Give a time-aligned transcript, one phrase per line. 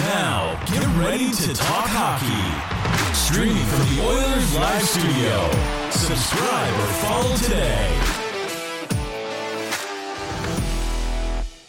[0.00, 3.14] Now, get ready to talk hockey.
[3.14, 5.90] Streaming from the Oilers Live Studio.
[5.90, 8.00] Subscribe or follow today.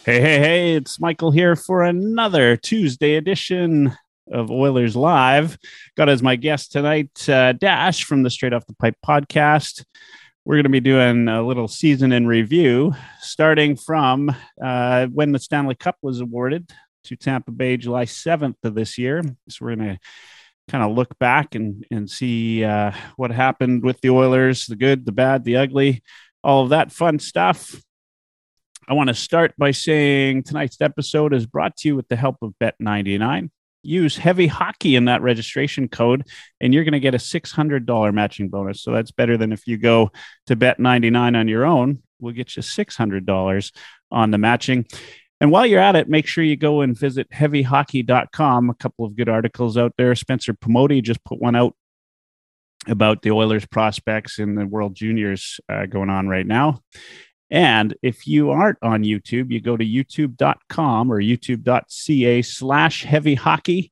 [0.05, 3.91] Hey, hey, hey, it's Michael here for another Tuesday edition
[4.31, 5.57] of Oilers Live.
[5.97, 9.83] Got as my guest tonight, uh, Dash from the Straight Off the Pipe podcast.
[10.45, 15.39] We're going to be doing a little season in review, starting from uh, when the
[15.39, 16.71] Stanley Cup was awarded
[17.05, 19.21] to Tampa Bay July 7th of this year.
[19.49, 19.99] So we're going to
[20.67, 25.05] kind of look back and, and see uh, what happened with the Oilers the good,
[25.05, 26.03] the bad, the ugly,
[26.43, 27.75] all of that fun stuff.
[28.87, 32.37] I want to start by saying tonight's episode is brought to you with the help
[32.41, 33.49] of Bet99
[33.83, 36.27] use heavy hockey in that registration code
[36.59, 39.77] and you're going to get a $600 matching bonus so that's better than if you
[39.77, 40.11] go
[40.47, 43.71] to bet 99 on your own we'll get you $600
[44.11, 44.85] on the matching
[45.41, 49.15] and while you're at it make sure you go and visit heavyhockey.com a couple of
[49.17, 50.15] good articles out there.
[50.15, 51.75] Spencer pomodi just put one out
[52.87, 56.79] about the oilers prospects in the world juniors uh, going on right now.
[57.49, 63.91] And if you aren't on YouTube, you go to youtube.com or youtube.ca slash heavy hockey.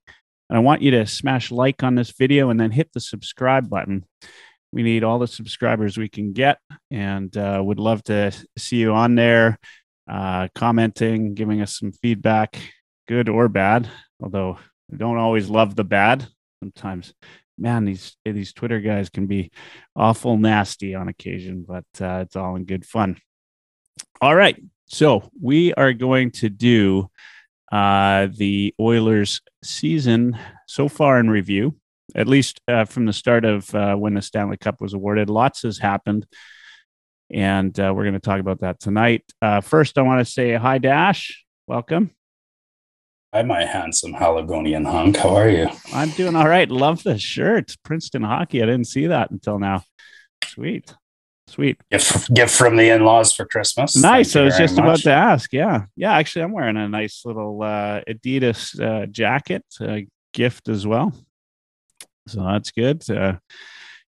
[0.50, 3.70] And I want you to smash like on this video and then hit the subscribe
[3.70, 4.06] button.
[4.72, 6.60] We need all the subscribers we can get.
[6.90, 9.60] And uh, would love to see you on there,
[10.10, 12.58] uh, commenting, giving us some feedback,
[13.08, 13.88] good or bad.
[14.22, 14.58] Although
[14.92, 16.28] I don't always love the bad.
[16.62, 17.14] Sometimes
[17.60, 19.52] man, these these Twitter guys can be
[19.96, 23.18] awful nasty on occasion, but uh, it's all in good fun.
[24.22, 24.62] All right.
[24.88, 27.10] So we are going to do
[27.72, 31.76] uh, the Oilers season so far in review,
[32.16, 35.30] at least uh, from the start of uh, when the Stanley Cup was awarded.
[35.30, 36.26] Lots has happened.
[37.32, 39.24] And uh, we're going to talk about that tonight.
[39.42, 41.46] Uh, first, I want to say hi, Dash.
[41.68, 42.12] Welcome.
[43.34, 45.18] Hi, my handsome Haligonian hunk.
[45.18, 45.70] How are you?
[45.94, 46.68] I'm doing all right.
[46.68, 47.76] Love the shirt.
[47.84, 48.64] Princeton hockey.
[48.64, 49.84] I didn't see that until now.
[50.46, 50.96] Sweet.
[51.48, 51.80] Sweet.
[51.92, 53.96] Gift, gift from the in laws for Christmas.
[53.96, 54.36] Nice.
[54.36, 54.84] I was just much.
[54.84, 55.54] about to ask.
[55.54, 55.86] Yeah.
[55.96, 56.14] Yeah.
[56.14, 60.00] Actually, I'm wearing a nice little uh, Adidas uh, jacket uh,
[60.34, 61.14] gift as well.
[62.28, 63.04] So that's good.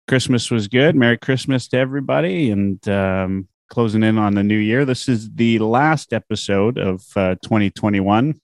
[0.06, 0.96] Christmas was good.
[0.96, 2.50] Merry Christmas to everybody.
[2.50, 4.84] And um, closing in on the new year.
[4.84, 8.40] This is the last episode of uh, 2021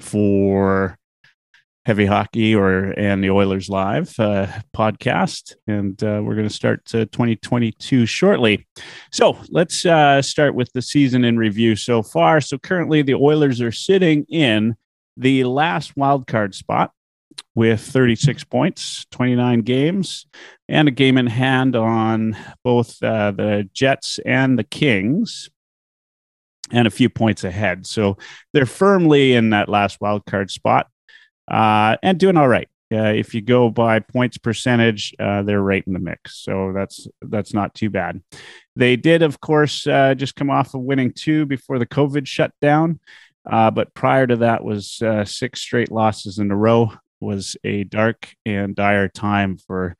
[0.00, 0.98] for
[1.84, 6.82] heavy hockey or and the Oilers Live uh, podcast, and uh, we're going to start
[6.94, 8.66] uh, 2022 shortly.
[9.12, 12.40] So let's uh, start with the season in review so far.
[12.40, 14.76] So currently, the Oilers are sitting in
[15.16, 16.92] the last wild card spot
[17.54, 20.26] with 36 points, 29 games,
[20.68, 25.50] and a game in hand on both uh, the Jets and the Kings
[26.70, 27.86] and a few points ahead.
[27.86, 28.18] So
[28.52, 30.88] they're firmly in that last wild card spot
[31.50, 32.68] uh, and doing all right.
[32.92, 37.06] Uh, if you go by points percentage, uh, they're right in the mix, so that's
[37.20, 38.22] that's not too bad.
[38.76, 42.98] They did, of course, uh, just come off of winning two before the COVID shutdown,
[43.44, 46.92] uh, but prior to that was uh, six straight losses in a row.
[47.20, 49.96] Was a dark and dire time for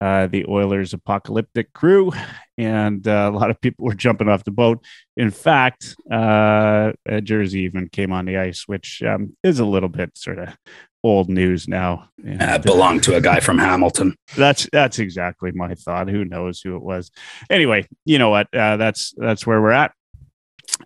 [0.00, 2.12] uh, the Oilers' apocalyptic crew,
[2.56, 4.82] and uh, a lot of people were jumping off the boat.
[5.16, 10.16] In fact, uh, Jersey even came on the ice, which um, is a little bit
[10.16, 10.56] sort of
[11.02, 12.08] old news now.
[12.24, 14.16] And, uh, belonged to a guy from Hamilton.
[14.36, 16.08] That's that's exactly my thought.
[16.08, 17.10] Who knows who it was?
[17.48, 18.48] Anyway, you know what?
[18.54, 19.92] Uh, that's that's where we're at.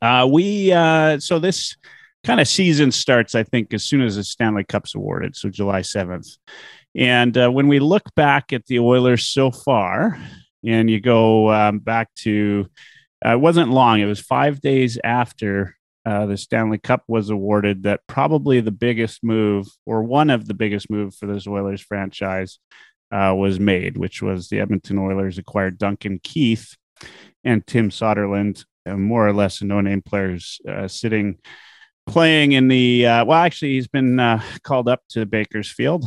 [0.01, 1.77] Uh, we uh, so this
[2.25, 5.83] kind of season starts, I think, as soon as the Stanley Cup's awarded, so July
[5.83, 6.29] seventh.
[6.97, 10.19] And uh, when we look back at the Oilers so far,
[10.65, 12.67] and you go um, back to,
[13.25, 15.77] uh, it wasn't long, it was five days after
[16.07, 20.55] uh, the Stanley Cup was awarded that probably the biggest move, or one of the
[20.55, 22.59] biggest moves for this Oilers franchise,
[23.13, 26.77] uh, was made, which was the Edmonton Oilers acquired Duncan Keith
[27.43, 31.39] and Tim Soderlund, more or less no name players uh, sitting
[32.07, 36.05] playing in the uh, well actually he's been uh, called up to bakersfield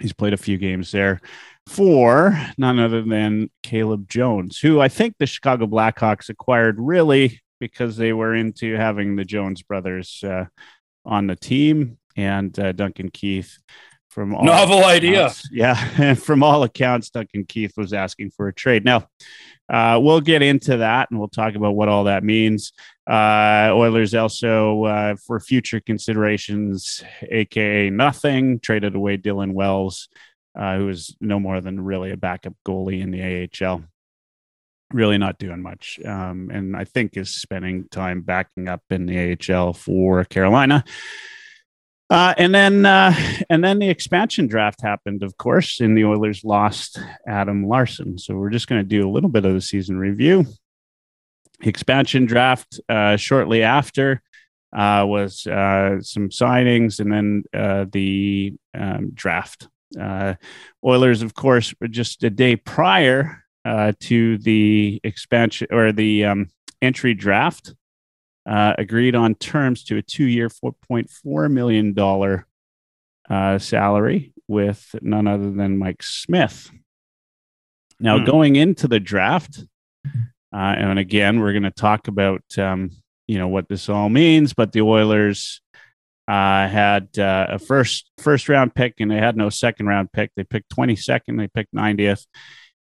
[0.00, 1.20] He's played a few games there
[1.66, 7.96] for none other than Caleb Jones, who I think the Chicago Blackhawks acquired really because
[7.96, 10.46] they were into having the Jones brothers uh,
[11.04, 13.58] on the team and uh, Duncan Keith
[14.10, 15.32] from all novel idea.
[15.50, 18.84] Yeah, and from all accounts, Duncan Keith was asking for a trade.
[18.84, 19.08] Now,
[19.68, 22.72] uh, we'll get into that and we'll talk about what all that means.
[23.08, 30.08] Uh, Oilers also, uh, for future considerations, aka nothing, traded away Dylan Wells,
[30.58, 33.84] uh, who is no more than really a backup goalie in the AHL.
[34.92, 39.38] Really not doing much, um, and I think is spending time backing up in the
[39.54, 40.84] AHL for Carolina.
[42.10, 43.14] Uh, and then, uh,
[43.48, 48.18] and then the expansion draft happened, of course, and the Oilers lost Adam Larson.
[48.18, 50.44] So we're just going to do a little bit of the season review.
[51.62, 54.22] Expansion draft uh, shortly after
[54.76, 59.68] uh, was uh, some signings, and then uh, the um, draft.
[60.84, 63.44] Oilers, of course, were just a day prior
[64.00, 66.48] to the expansion or the um,
[66.82, 67.74] entry draft
[68.50, 72.44] uh, agreed on terms to a two year, $4.4 million
[73.30, 76.68] uh, salary with none other than Mike Smith.
[78.00, 78.24] Now, hmm.
[78.24, 79.64] going into the draft,
[80.04, 82.90] uh, and again, we're going to talk about um,
[83.28, 85.60] you know what this all means, but the Oilers
[86.26, 90.32] uh, had uh, a first first round pick and they had no second round pick.
[90.34, 92.26] They picked 22nd, they picked 90th,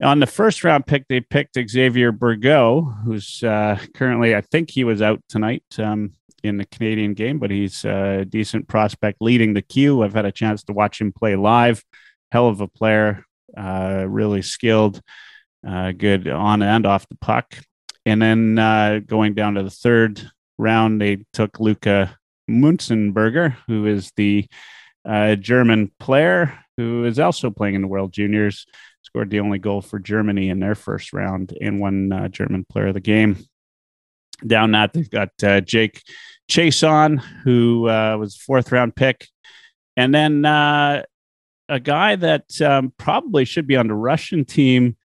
[0.04, 4.84] on the first round pick, they picked Xavier Bourgault, who's uh, currently, I think he
[4.84, 6.14] was out tonight um,
[6.44, 10.04] in the Canadian game, but he's a decent prospect leading the queue.
[10.04, 11.84] I've had a chance to watch him play live.
[12.32, 15.02] Hell of a player, uh, really skilled,
[15.68, 17.56] uh, good on and off the puck.
[18.06, 20.22] And then uh, going down to the third
[20.58, 22.18] round, they took Luca
[22.50, 24.48] Munzenberger, who is the
[25.06, 28.66] uh, German player who is also playing in the World Juniors
[29.04, 32.88] scored the only goal for Germany in their first round and one uh, German player
[32.88, 33.38] of the game.
[34.46, 36.02] Down that, they've got uh, Jake
[36.50, 39.28] Chiasson, who uh, was fourth round pick.
[39.96, 41.04] And then uh,
[41.70, 44.98] a guy that um, probably should be on the Russian team,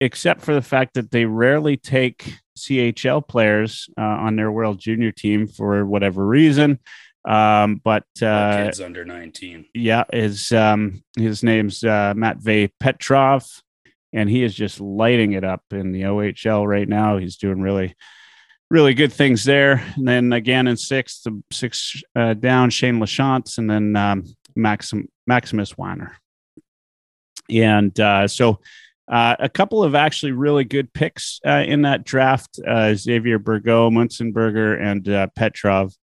[0.00, 5.12] except for the fact that they rarely take CHL players uh, on their World Junior
[5.12, 6.78] team for whatever reason.
[7.26, 9.66] Um, but uh, kids under 19.
[9.74, 13.44] Yeah, his um, his name's uh, Matvey Petrov,
[14.12, 17.18] and he is just lighting it up in the OHL right now.
[17.18, 17.96] He's doing really,
[18.70, 19.84] really good things there.
[19.96, 24.24] And then again in sixth, six uh, down, Shane Lachance, and then um,
[24.54, 26.16] Maxim, Maximus Weiner.
[27.50, 28.60] And uh, so
[29.08, 33.92] uh, a couple of actually really good picks uh, in that draft uh, Xavier Bourgault,
[33.92, 35.94] Munzenberger, and uh, Petrov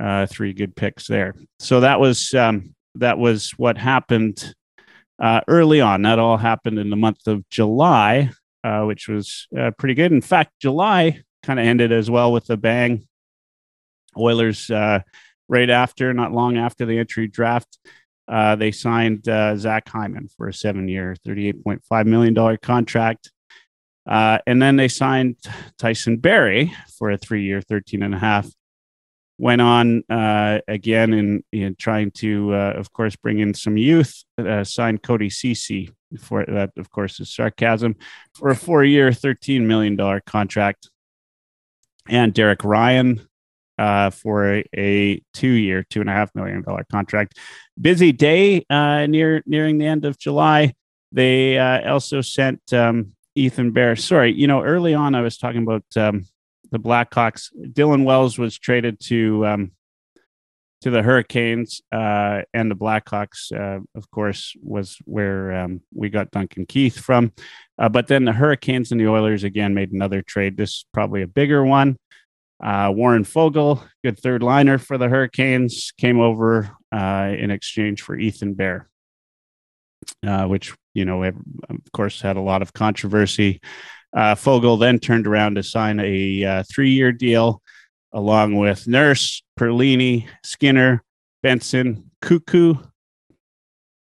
[0.00, 1.34] uh, three good picks there.
[1.58, 4.54] So that was um, that was what happened
[5.20, 6.02] uh, early on.
[6.02, 8.30] That all happened in the month of July,
[8.62, 10.12] uh, which was uh, pretty good.
[10.12, 13.06] In fact, July kind of ended as well with a bang.
[14.16, 15.00] Oilers uh,
[15.48, 17.78] right after, not long after the entry draft.
[18.26, 23.30] Uh, they signed Zach Hyman for a seven-year, $38.5 million contract.
[24.06, 25.36] and then they signed
[25.78, 28.48] Tyson Barrie for a three-year, 13 and a half
[29.38, 34.24] went on uh, again in, in, trying to, uh, of course, bring in some youth.
[34.38, 35.90] Uh, signed Cody Ceci
[36.20, 37.96] for that, of course, is sarcasm
[38.34, 40.90] for a four-year, thirteen million dollar contract,
[42.08, 43.26] and Derek Ryan
[43.78, 47.38] uh, for a, a, two-year, two and a half million dollar contract.
[47.80, 50.74] Busy day uh, near nearing the end of July.
[51.10, 53.96] They uh, also sent um, Ethan Bear.
[53.96, 55.84] Sorry, you know, early on I was talking about.
[55.96, 56.26] Um,
[56.74, 57.50] the Blackhawks.
[57.56, 59.70] Dylan Wells was traded to um,
[60.82, 66.32] to the Hurricanes, uh, and the Blackhawks, uh, of course, was where um, we got
[66.32, 67.32] Duncan Keith from.
[67.78, 70.56] Uh, but then the Hurricanes and the Oilers again made another trade.
[70.56, 71.96] This is probably a bigger one.
[72.62, 78.18] Uh, Warren Foegele, good third liner for the Hurricanes, came over uh, in exchange for
[78.18, 78.88] Ethan Bear,
[80.26, 83.60] uh, which you know, of course, had a lot of controversy
[84.14, 87.60] uh, Foegele then turned around to sign a uh, three year deal
[88.12, 91.02] along with Nurse, Perlini, Skinner,
[91.42, 92.90] Benson, Koekkoek.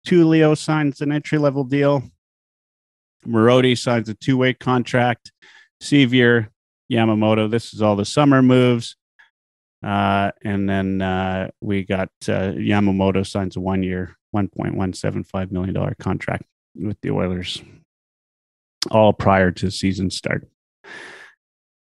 [0.08, 2.02] Tullio signs an entry level deal.
[3.28, 5.32] Marody signs a two way contract.
[5.82, 6.50] Sevier,
[6.92, 7.52] Yamamoto.
[7.52, 8.96] This is all the summer moves.
[9.84, 16.44] Uh, and then uh, we got uh, Yamamoto signs a one year, $1.175 million contract
[16.76, 17.62] with the Oilers
[18.92, 20.48] all prior to season start.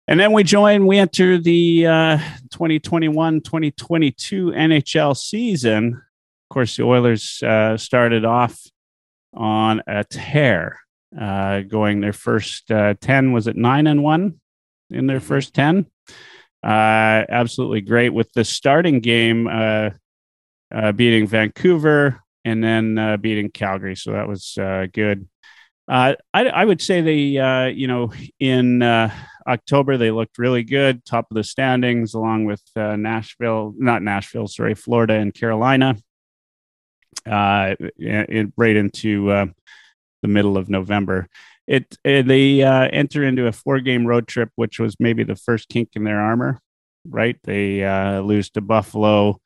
[0.08, 2.18] And then we join, we enter the uh,
[2.52, 5.94] 2021 2022 NHL season.
[5.96, 8.60] Of course, the Oilers uh, started off
[9.34, 10.80] on a tear,
[11.20, 14.40] uh, going their first uh, 10, was it nine and one
[14.92, 15.88] in their first 10?
[16.64, 19.90] Uh, absolutely great with the starting game uh,
[20.96, 23.96] beating Vancouver and then beating Calgary.
[23.96, 24.54] So that was
[24.94, 25.28] good.
[25.88, 29.14] Uh, I, I, would say they, uh, you know, in uh,
[29.48, 34.48] October they looked really good, top of the standings, along with uh, Nashville, not Nashville,
[34.48, 35.96] sorry, Florida and Carolina.
[37.26, 39.46] Uh, it, right into uh,
[40.22, 41.28] the middle of November.
[41.68, 45.90] It, it they enter into a four-game road trip, which was maybe the first kink
[45.96, 46.60] in their armor.
[47.08, 47.84] Right, they
[48.22, 49.40] lose to Buffalo,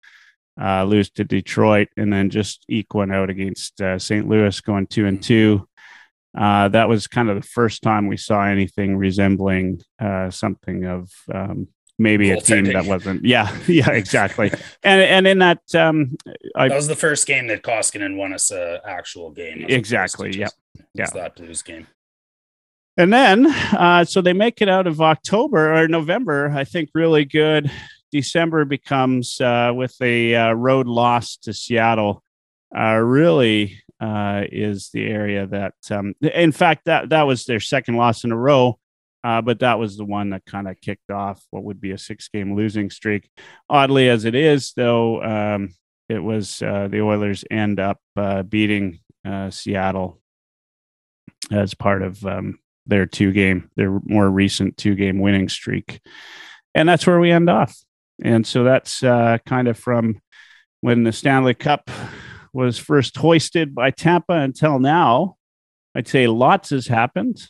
[0.59, 4.27] uh, lose to Detroit, and then just eke one out against uh, St.
[4.27, 5.67] Louis, going two and two.
[6.37, 11.11] Uh, that was kind of the first time we saw anything resembling uh, something of
[11.33, 11.67] um,
[11.97, 13.25] maybe a team that wasn't.
[13.25, 14.51] Yeah, yeah, exactly.
[14.83, 16.15] and and in that, um,
[16.55, 19.65] I, that was the first game that Koskinen won us a actual game.
[19.67, 20.37] Exactly.
[20.37, 20.49] Yeah.
[20.93, 21.09] Yeah.
[21.13, 21.87] That Blues game.
[22.97, 27.23] And then, uh, so they make it out of October or November, I think, really
[27.23, 27.71] good.
[28.11, 32.23] December becomes uh, with a uh, road loss to Seattle.
[32.77, 37.95] Uh, really uh, is the area that, um, in fact, that that was their second
[37.95, 38.79] loss in a row.
[39.23, 41.97] Uh, but that was the one that kind of kicked off what would be a
[41.97, 43.29] six-game losing streak.
[43.69, 45.75] Oddly as it is, though, um,
[46.07, 47.99] it was uh, the Oilers end up
[48.47, 48.99] beating
[49.49, 50.21] Seattle
[51.51, 55.99] as part of um, their two-game, their more recent two-game winning streak,
[56.73, 57.75] and that's where we end off.
[58.23, 60.21] And so that's uh, kind of from
[60.81, 61.89] when the Stanley Cup
[62.53, 65.37] was first hoisted by Tampa until now.
[65.95, 67.47] I'd say lots has happened,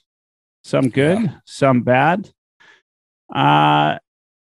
[0.63, 1.35] some good, yeah.
[1.45, 2.29] some bad.
[3.33, 3.99] Uh,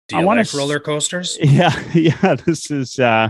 [0.08, 1.38] Do you I want like roller coasters?
[1.42, 2.36] Yeah, yeah.
[2.36, 3.30] This is uh,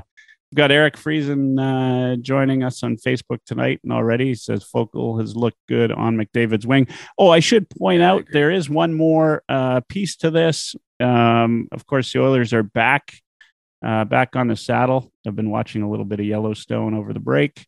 [0.52, 5.20] We've got Eric Friesen uh, joining us on Facebook tonight, and already he says Foegele
[5.20, 6.88] has looked good on McDavid's wing.
[7.18, 10.74] Oh, I should point out there is one more uh, piece to this.
[11.02, 13.16] Um, of course, the Oilers are back,
[13.86, 15.12] uh, back on the saddle.
[15.26, 17.66] I've been watching a little bit of Yellowstone over the break,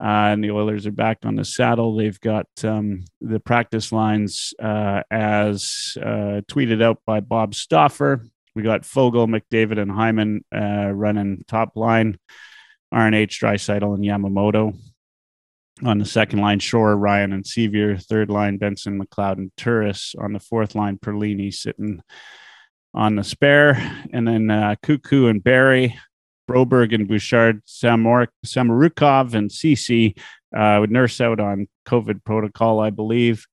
[0.00, 1.96] uh, and the Oilers are back on the saddle.
[1.96, 8.22] They've got um, the practice lines uh, as uh, tweeted out by Bob Stauffer
[8.54, 12.18] we got Foegele, McDavid, and Hyman uh, running top line.
[12.92, 14.76] RNH, Draisaitl, and Yamamoto.
[15.84, 17.96] On the second line, Shore, Ryan, and Sevier.
[17.96, 20.14] Third line, Benson, McLeod, and Turris.
[20.18, 22.02] On the fourth line, Perlini sitting
[22.94, 23.74] on the spare.
[24.12, 25.98] And then uh, Koekkoek and Barrie,
[26.48, 30.16] Broberg and Bouchard, Samor- Samorukov, and Ceci
[30.56, 33.46] uh, with Nurse out on COVID protocol, I believe.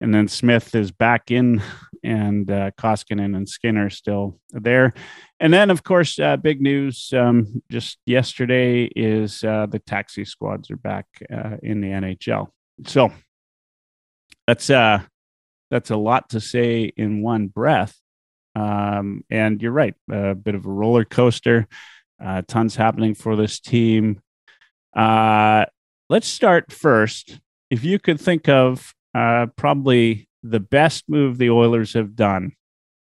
[0.00, 1.62] And then Smith is back in
[2.02, 4.92] and uh, Koskinen and Skinner still there.
[5.40, 10.70] And then, of course, uh, big news um, just yesterday is uh, the taxi squads
[10.70, 12.48] are back uh, in the NHL.
[12.86, 13.12] So
[14.46, 15.00] that's uh,
[15.70, 17.96] that's a lot to say in one breath.
[18.54, 21.66] Um, and you're right, a bit of a roller coaster.
[22.24, 24.20] Uh, tons happening for this team.
[24.96, 25.64] Uh,
[26.08, 27.40] let's start first.
[27.70, 32.52] If you could think of uh, probably the best move the Oilers have done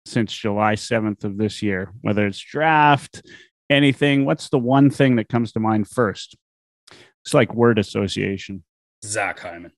[0.06, 3.22] since July 7th of this year, whether it's draft,
[3.70, 4.24] anything.
[4.24, 6.36] What's the one thing that comes to mind first?
[7.24, 8.64] It's like word association.
[9.04, 9.72] Zach Hyman.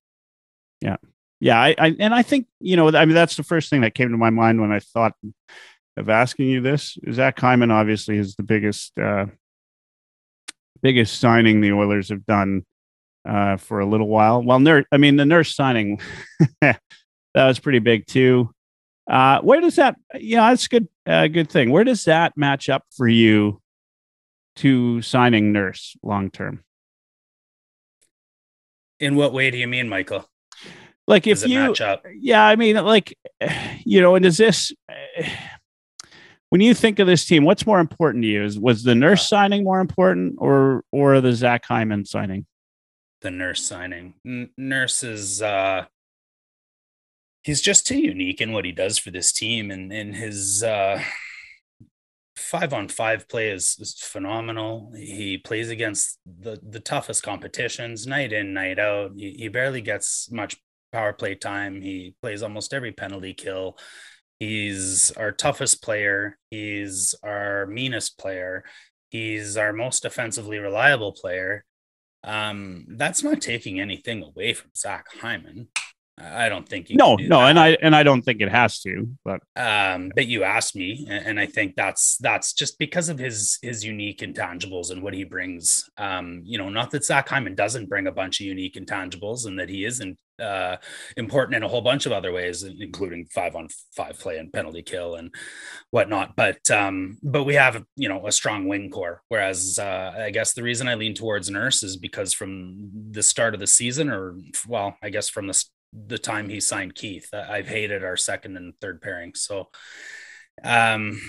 [0.80, 0.96] Yeah.
[1.40, 1.60] Yeah.
[1.60, 4.10] I, I, and I think, you know, I mean, that's the first thing that came
[4.10, 5.14] to my mind when I thought
[5.96, 6.98] of asking you this.
[7.10, 9.26] Zach Hyman obviously is the biggest, uh,
[10.82, 12.64] biggest signing the Oilers have done
[13.28, 14.42] uh, for a little while.
[14.42, 16.00] Well, nurse, I mean, the nurse signing
[16.60, 16.78] that
[17.34, 18.50] was pretty big too.
[19.10, 19.96] Uh, where does that?
[20.14, 20.88] Yeah, that's a good.
[21.04, 21.70] Uh, good thing.
[21.70, 23.60] Where does that match up for you
[24.56, 26.62] to signing Nurse long term?
[29.00, 30.28] In what way do you mean, Michael?
[31.10, 31.74] Like if you,
[32.20, 33.18] yeah, I mean, like
[33.84, 34.72] you know, and is this
[36.50, 38.44] when you think of this team, what's more important to you?
[38.44, 42.46] Is was the Nurse uh, signing more important, or or the Zach Hyman signing?
[43.22, 44.14] The Nurse signing.
[44.24, 45.86] N- nurse is uh,
[47.42, 51.02] he's just too unique in what he does for this team and and his uh,
[52.36, 58.32] five on five play is, is phenomenal he plays against the the toughest competitions night
[58.32, 60.56] in night out he, he barely gets much
[60.92, 61.80] power play time.
[61.80, 63.78] He plays almost every penalty kill.
[64.38, 66.38] He's our toughest player.
[66.50, 68.64] He's our meanest player.
[69.10, 71.64] He's our most offensively reliable player.
[72.22, 75.68] Um, that's not taking anything away from Zach Hyman.
[76.22, 77.50] I don't think no, no, that.
[77.50, 79.08] and I and I don't think it has to.
[79.24, 83.58] But um, but you asked me, and I think that's that's just because of his
[83.62, 85.88] his unique intangibles and what he brings.
[85.96, 89.58] Um, you know, not that Zach Hyman doesn't bring a bunch of unique intangibles, and
[89.58, 90.76] that he isn't uh,
[91.16, 94.82] important in a whole bunch of other ways, including five on five play and penalty
[94.82, 95.34] kill and
[95.90, 96.34] whatnot.
[96.36, 99.22] But um, but we have you know a strong wing core.
[99.28, 103.54] Whereas uh, I guess the reason I lean towards Nurse is because from the start
[103.54, 104.36] of the season, or
[104.66, 107.28] well, I guess from the the time he signed Keith.
[107.32, 109.34] I've hated our second and third pairing.
[109.34, 109.68] So
[110.62, 111.20] um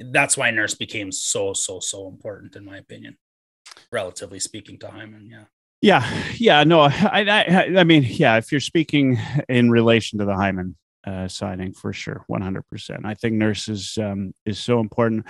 [0.00, 3.16] that's why Nurse became so, so, so important in my opinion,
[3.90, 5.28] relatively speaking to Hyman.
[5.30, 5.44] Yeah.
[5.80, 6.24] Yeah.
[6.36, 6.64] Yeah.
[6.64, 6.90] No, I,
[7.28, 11.92] I, I mean, yeah, if you're speaking in relation to the Hyman uh, signing for
[11.92, 13.04] sure, 100%.
[13.04, 15.26] I think Nurse is, um, is so important.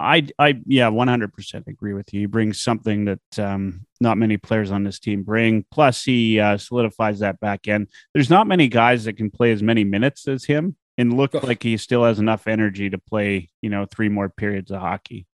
[0.00, 2.20] I, I, yeah, 100% agree with you.
[2.20, 5.64] He brings something that um, not many players on this team bring.
[5.70, 7.88] Plus, he uh, solidifies that back end.
[8.14, 11.62] There's not many guys that can play as many minutes as him and look like
[11.62, 15.26] he still has enough energy to play, you know, three more periods of hockey,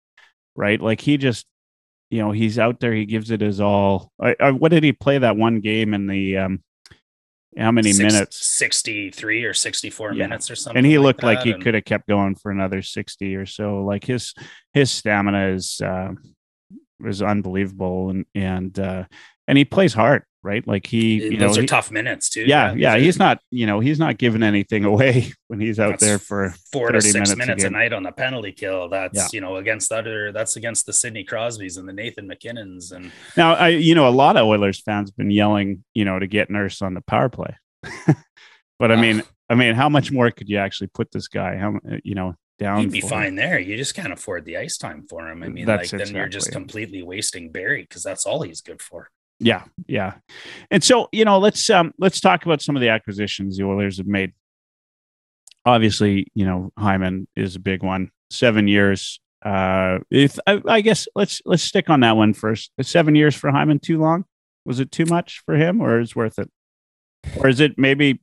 [0.55, 0.79] right?
[0.79, 1.45] Like he just,
[2.09, 4.11] you know, he's out there, he gives it his all.
[4.21, 6.63] I, I, what did he play that one game in the, um,
[7.57, 8.45] how many Six, minutes?
[8.45, 10.23] 63 or 64 yeah.
[10.25, 10.77] minutes or something.
[10.77, 11.27] And he like looked that.
[11.27, 11.63] like he and...
[11.63, 13.83] could have kept going for another 60 or so.
[13.83, 14.33] Like his
[14.73, 16.13] his stamina is uh
[17.05, 19.05] is unbelievable and and uh
[19.47, 20.67] and he plays hard right?
[20.67, 22.43] Like he, you those know, are he, tough minutes too.
[22.43, 22.97] Yeah, yeah.
[22.97, 26.53] He's not, you know, he's not giving anything away when he's out that's there for
[26.71, 28.89] four to six minutes, minutes a, night on the penalty kill.
[28.89, 29.27] That's yeah.
[29.31, 30.31] you know against other.
[30.31, 32.91] That's against the Sidney Crosbys and the Nathan MacKinnons.
[32.91, 36.27] And now, I, you know, a lot of Oilers fans been yelling, you know, to
[36.27, 37.55] get Nurse on the power play.
[38.79, 41.57] but I mean, I mean, how much more could you actually put this guy?
[41.57, 42.35] How uh, you know?
[42.59, 43.35] Down He'd be fine him?
[43.35, 43.57] there.
[43.57, 45.41] You just can't afford the ice time for him.
[45.41, 48.79] I mean, that's like then you're just completely wasting Barrie because that's all he's good
[48.79, 49.09] for.
[49.39, 50.15] Yeah, yeah.
[50.71, 53.97] And so, you know, let's um let's talk about some of the acquisitions the Oilers
[53.97, 54.33] have made.
[55.65, 58.11] Obviously, you know, Hyman is a big one.
[58.29, 59.19] Seven years.
[59.43, 62.71] Uh if I, I guess let's let's stick on that one first.
[62.77, 64.25] Is seven years for Hyman too long?
[64.65, 66.49] Was it too much for him or is worth it?
[67.37, 68.21] Or is it maybe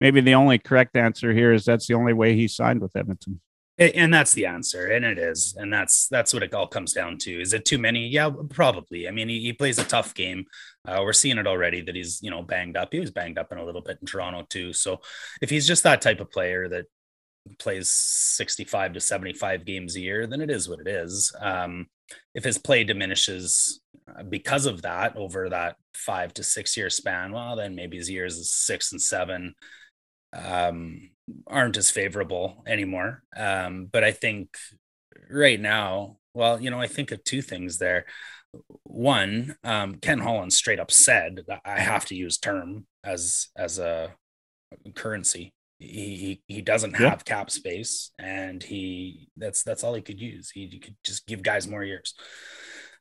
[0.00, 3.40] maybe the only correct answer here is that's the only way he signed with Edmonton?
[3.78, 7.18] And that's the answer and it is and that's that's what it all comes down
[7.18, 7.40] to.
[7.40, 8.08] Is it too many?
[8.08, 9.06] Yeah probably.
[9.06, 10.46] I mean he, he plays a tough game.
[10.86, 12.88] Uh, we're seeing it already that he's you know banged up.
[12.92, 14.72] He was banged up in a little bit in toronto too.
[14.72, 15.00] So
[15.42, 16.86] if he's just that type of player that
[17.58, 21.34] plays 65 to 75 games a year then it is what it is.
[21.38, 21.86] Um,
[22.34, 27.32] if his play diminishes uh, because of that over that five to six year span
[27.32, 29.54] well then maybe his years is six and seven.
[30.32, 31.10] Um,
[31.46, 33.22] aren't as favorable anymore.
[33.36, 34.56] Um, but I think
[35.30, 38.06] right now, well, you know, I think of two things there.
[38.84, 43.78] One, um, Ken Holland straight up said that I have to use term as as
[43.78, 44.14] a
[44.94, 45.52] currency.
[45.78, 45.86] He
[46.16, 50.50] he, he doesn't have cap space, and he that's that's all he could use.
[50.50, 52.14] He, he could just give guys more years.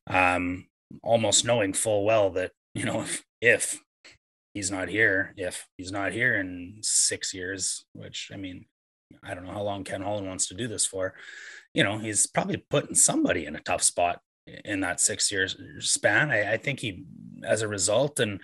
[0.07, 0.67] Um,
[1.01, 3.79] almost knowing full well that you know if if
[4.55, 8.65] he's not here, if he's not here in six years, which I mean,
[9.23, 11.13] I don't know how long Ken Holland wants to do this for,
[11.73, 14.19] you know, he's probably putting somebody in a tough spot
[14.63, 16.31] in that six years span.
[16.31, 17.03] I, I think he,
[17.43, 18.39] as a result, and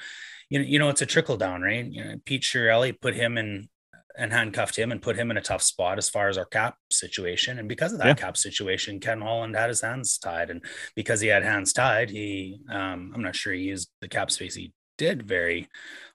[0.50, 1.86] you know, you know, it's a trickle down, right?
[1.86, 3.70] You know, Pete Chiarelli put him in
[4.18, 6.76] and handcuffed him and put him in a tough spot as far as our cap
[6.92, 7.58] situation.
[7.58, 8.14] And because of that yeah.
[8.14, 10.50] cap situation, Ken Holland had his hands tied.
[10.50, 10.62] And
[10.94, 14.56] because he had hands tied, he, um, I'm not sure he used the cap space
[14.56, 15.68] he did very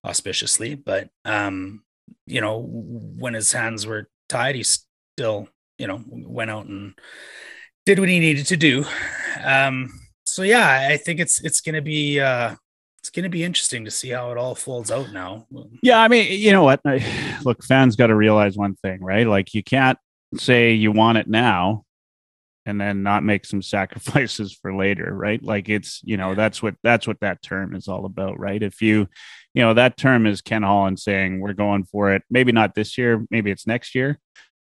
[0.05, 0.77] auspiciously.
[0.77, 1.83] But um,
[2.27, 6.95] you know, when his hands were tied, he still, you know, went out and
[7.85, 8.85] did what he needed to do.
[9.45, 9.91] Um,
[10.25, 12.55] so yeah, I think it's it's gonna be uh
[13.01, 15.47] it's going to be interesting to see how it all folds out now.
[15.81, 16.81] Yeah, I mean, you know what?
[17.45, 19.29] Look, fans got to realize one thing, right?
[19.29, 19.97] Like you can't
[20.35, 21.86] say you want it now
[22.67, 25.43] and then not make some sacrifices for later right?
[25.43, 28.63] Like it's you know that's what that's what that term is all about right?
[28.63, 29.09] If you
[29.55, 32.23] you know that term is ken holland saying we're going for it.
[32.29, 34.19] Maybe not this year maybe it's next year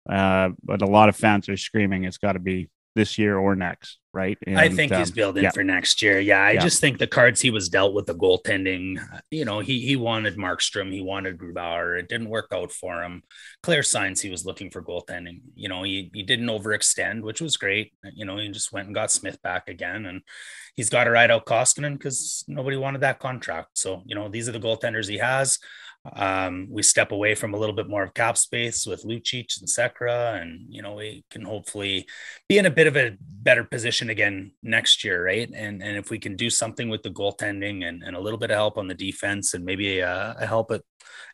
[0.10, 3.56] uh, but a lot of fans are screaming it's got to be this year or
[3.56, 4.38] next, right?
[4.45, 5.51] And, I think um, he's building yeah.
[5.51, 6.19] for next year.
[6.19, 6.62] Yeah, I yeah.
[6.62, 8.97] just think the cards he was dealt with the goaltending.
[9.30, 11.97] You know, he he wanted Markstrom, he wanted Grubauer.
[11.97, 13.23] It didn't work out for him.
[13.63, 15.41] Clear signs he was looking for goaltending.
[15.56, 17.93] You know, he he didn't overextend, which was great.
[18.13, 20.21] You know, he just went and got Smith back again, and
[20.75, 23.77] he's got to ride out Koskinen because nobody wanted that contract.
[23.77, 25.60] So you know, these are the goaltenders he has.
[26.03, 29.69] Um, we step away from a little bit more of cap space with Lucic and
[29.69, 32.07] Sekera, and you know we can hopefully
[32.49, 35.49] be in a bit of a better position again next year, right?
[35.53, 38.49] And and if we can do something with the goaltending and, and a little bit
[38.49, 40.81] of help on the defense and maybe a, a help at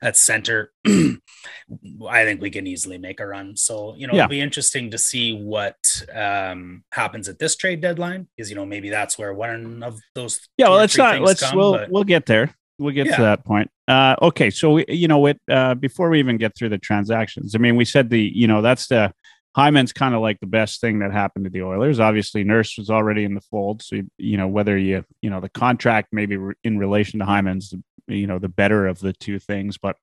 [0.02, 3.56] at center, I think we can easily make a run.
[3.56, 4.24] So you know yeah.
[4.24, 5.78] it'll be interesting to see what
[6.14, 10.46] um, happens at this trade deadline, because you know maybe that's where one of those
[10.58, 10.68] yeah.
[10.68, 11.90] Well, let's not let's come, we'll but...
[11.90, 13.16] we'll get there we'll get yeah.
[13.16, 13.70] to that point.
[13.88, 17.56] Uh, okay, so we, you know, it uh, before we even get through the transactions,
[17.56, 19.14] I mean, we said the you know that's the
[19.56, 22.00] Hyman's kind of like the best thing that happened to the Oilers.
[22.00, 25.50] Obviously, Nurse was already in the fold, so you know whether you you know the
[25.50, 27.74] contract maybe re- in relation to Hyman's,
[28.08, 29.98] you know, the better of the two things, but.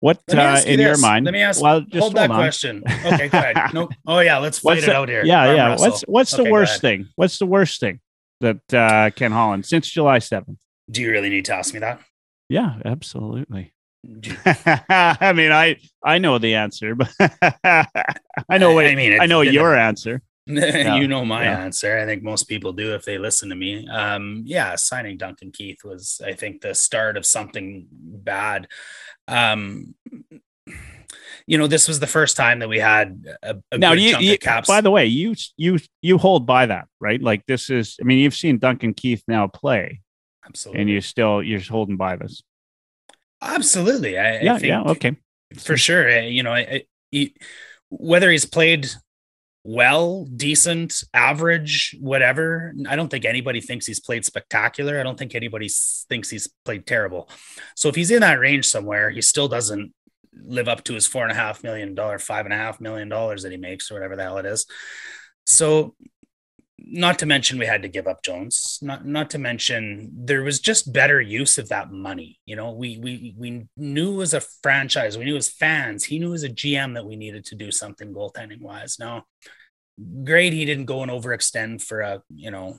[0.00, 1.24] What uh, in your mind?
[1.24, 1.60] Let me ask.
[1.60, 2.36] Well, just hold, hold that on.
[2.36, 2.84] question.
[2.86, 3.56] Okay, go ahead.
[3.74, 3.88] no.
[4.06, 5.24] Oh yeah, let's fight what's it the, out here.
[5.24, 5.76] Yeah, Arm yeah.
[5.76, 7.08] What's what's okay, the worst thing?
[7.16, 7.98] What's the worst thing
[8.40, 10.60] that uh, Ken Holland since July seventh?
[10.90, 12.00] Do you really need to ask me that?
[12.48, 13.72] Yeah, absolutely.
[14.04, 17.10] I mean, I I know the answer, but
[18.48, 19.20] I know what I mean.
[19.20, 20.22] I know your answer.
[20.46, 21.58] you know my yeah.
[21.58, 21.98] answer.
[21.98, 23.86] I think most people do if they listen to me.
[23.86, 28.68] Um, yeah, signing Duncan Keith was, I think, the start of something bad.
[29.26, 29.94] Um,
[31.46, 34.24] you know, this was the first time that we had a, a now you, chunk
[34.24, 34.68] you of caps.
[34.68, 38.18] by the way you you you hold by that right like this is i mean
[38.18, 40.02] you've seen duncan keith now play
[40.48, 42.42] Absolutely, and you're still you're just holding by this
[43.40, 44.18] absolutely.
[44.18, 45.16] I, yeah I think yeah okay
[45.56, 46.08] for sure.
[46.10, 47.34] uh, You know, I, I, he,
[47.90, 48.88] whether he's played
[49.64, 54.98] well, decent, average, whatever, I don't think anybody thinks he's played spectacular.
[54.98, 55.68] I don't think anybody
[56.08, 57.28] thinks he's played terrible.
[57.76, 59.92] So if he's in that range somewhere, he still doesn't
[60.32, 63.08] live up to his four and a half million dollar, five and a half million
[63.08, 64.64] dollars that he makes, or whatever the hell it is.
[65.44, 65.94] So
[66.78, 68.78] not to mention we had to give up Jones.
[68.80, 72.38] Not not to mention there was just better use of that money.
[72.46, 76.34] You know, we we we knew as a franchise, we knew as fans, he knew
[76.34, 78.98] as a GM that we needed to do something goaltending wise.
[78.98, 79.24] Now,
[80.24, 82.76] great he didn't go and overextend for a you know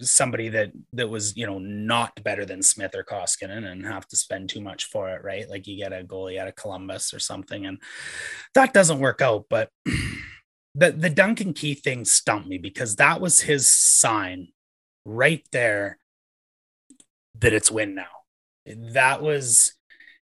[0.00, 4.16] somebody that that was you know not better than Smith or Koskinen and have to
[4.16, 5.48] spend too much for it, right?
[5.48, 7.80] Like you get a goalie out of Columbus or something, and
[8.54, 9.44] that doesn't work out.
[9.50, 9.70] But
[10.74, 14.48] the the Duncan Keith thing stumped me because that was his sign
[15.04, 15.98] right there
[17.38, 18.06] that it's win now.
[18.66, 19.72] That was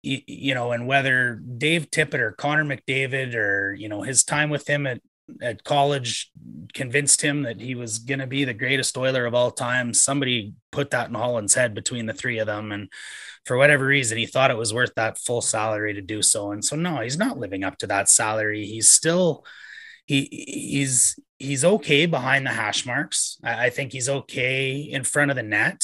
[0.03, 4.67] you know, and whether Dave Tippett or Connor McDavid or you know his time with
[4.67, 5.01] him at
[5.41, 6.31] at college
[6.75, 9.91] convinced him that he was going to be the greatest Oiler of all time.
[9.91, 12.89] Somebody put that in Holland's head between the three of them, and
[13.45, 16.51] for whatever reason, he thought it was worth that full salary to do so.
[16.51, 18.65] And so, no, he's not living up to that salary.
[18.65, 19.45] He's still
[20.05, 23.37] he he's he's okay behind the hash marks.
[23.43, 25.83] I, I think he's okay in front of the net.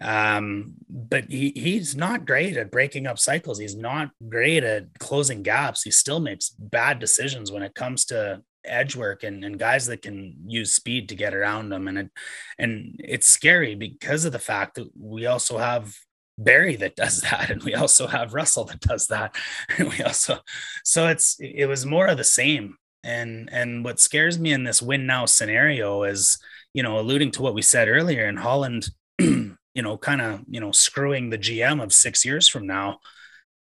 [0.00, 3.58] Um, but he he's not great at breaking up cycles.
[3.58, 5.82] He's not great at closing gaps.
[5.82, 10.02] He still makes bad decisions when it comes to edge work and, and guys that
[10.02, 11.88] can use speed to get around them.
[11.88, 12.10] And it,
[12.58, 15.94] and it's scary because of the fact that we also have
[16.38, 19.34] Barrie that does that, and we also have Russell that does that,
[19.78, 20.38] and we also
[20.84, 22.76] so it's it was more of the same.
[23.04, 26.38] And and what scares me in this win now scenario is
[26.72, 28.88] you know alluding to what we said earlier in Holland,
[29.18, 33.00] you know, kind of you know screwing the GM of six years from now.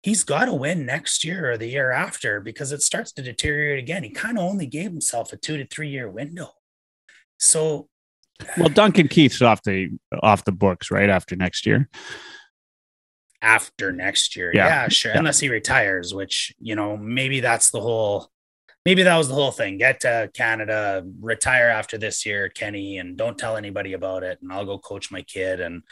[0.01, 3.79] He's got to win next year or the year after because it starts to deteriorate
[3.79, 4.03] again.
[4.03, 6.51] He kind of only gave himself a two to three year window.
[7.37, 7.87] So
[8.57, 9.89] well duncan keith's off the
[10.23, 11.89] off the books right after next year
[13.41, 14.51] after next year.
[14.53, 14.67] Yeah.
[14.67, 15.11] Yeah, sure.
[15.11, 15.19] Yeah.
[15.19, 18.29] Unless he retires, which, you know, maybe that's the whole
[18.89, 19.77] maybe that was the whole thing.
[19.77, 24.39] Get to Canada, retire after this year, Kenny, and don't tell anybody about it.
[24.41, 25.59] And I'll go coach my kid.
[25.59, 25.83] And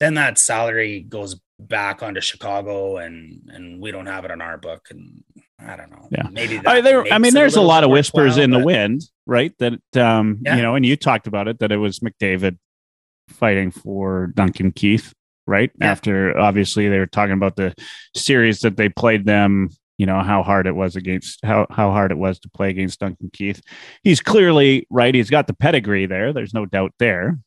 [0.00, 4.58] then that salary goes back onto Chicago and and we don't have it on our
[4.58, 4.88] book.
[4.90, 5.24] And
[5.58, 6.08] I don't know.
[6.10, 6.28] Yeah.
[6.30, 9.54] Maybe I, there, I mean, there's a little lot of whispers in the wind, right?
[9.58, 10.56] That um, Yeah.
[10.56, 12.58] you know, and you talked about it that it was McDavid
[13.30, 15.14] fighting for Duncan Keith,
[15.46, 15.70] right?
[15.80, 15.90] Yeah.
[15.90, 17.72] After obviously they were talking about the
[18.14, 22.10] series that they played them, you know, how hard it was against how how hard
[22.10, 23.62] it was to play against Duncan Keith.
[24.02, 25.14] He's clearly right.
[25.14, 26.32] He's got the pedigree there.
[26.32, 27.38] There's no doubt there.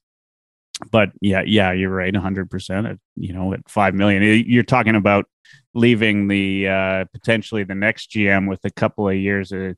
[0.91, 2.49] But yeah, yeah, you're right, 100.
[2.49, 5.25] percent you know, at five million, you're talking about
[5.73, 9.75] leaving the uh, potentially the next GM with a couple of years of,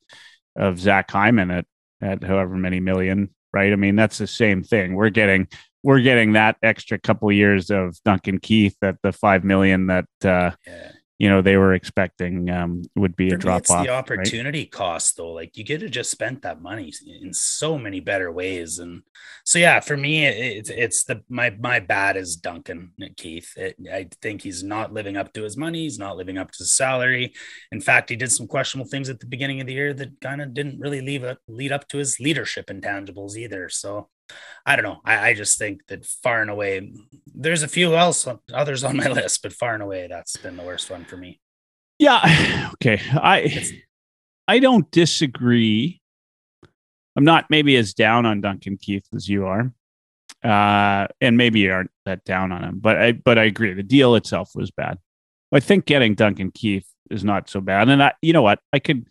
[0.56, 1.66] of Zach Hyman at
[2.02, 3.72] at however many million, right?
[3.72, 4.96] I mean, that's the same thing.
[4.96, 5.48] We're getting
[5.84, 10.52] we're getting that extra couple years of Duncan Keith at the five million that uh,
[10.66, 10.92] Yeah.
[11.20, 13.84] You know they were expecting um, would be For a drop it's off.
[13.84, 13.98] the right?
[13.98, 15.32] opportunity cost though.
[15.32, 18.78] Like you could have just spent that money in so many better ways.
[18.78, 19.02] And
[19.44, 23.54] so yeah for me it, it's it's the my my bad is duncan keith.
[23.58, 25.84] It, i think he's not living up to his money.
[25.84, 27.34] He's not living up to his salary.
[27.72, 30.42] In fact he did some questionable things at the beginning of the year that kind
[30.42, 33.70] of didn't really leave a lead up to his leadership intangibles either.
[33.70, 34.10] So
[34.66, 35.02] I don't know.
[35.06, 36.92] I, I just think that far and away,
[37.34, 40.64] there's a few else others on my list, but far and away, that's been the
[40.64, 41.40] worst one for me.
[42.00, 42.70] Yeah.
[42.74, 43.02] Okay.
[43.14, 43.66] I
[44.48, 46.02] I don't disagree.
[47.16, 49.74] I'm not maybe as down on Duncan Keith as you are.
[50.44, 53.74] Uh, and maybe you aren't that down on him, but I but I agree.
[53.74, 55.00] The deal itself was bad.
[55.52, 57.90] I think getting Duncan Keith is not so bad.
[57.90, 58.60] And I you know what?
[58.72, 59.08] I could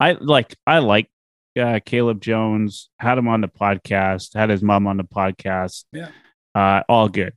[0.00, 1.08] I like I like
[1.56, 5.84] uh, Caleb Jones, had him on the podcast, had his mom on the podcast.
[5.92, 6.10] Yeah.
[6.54, 7.34] Uh, all good.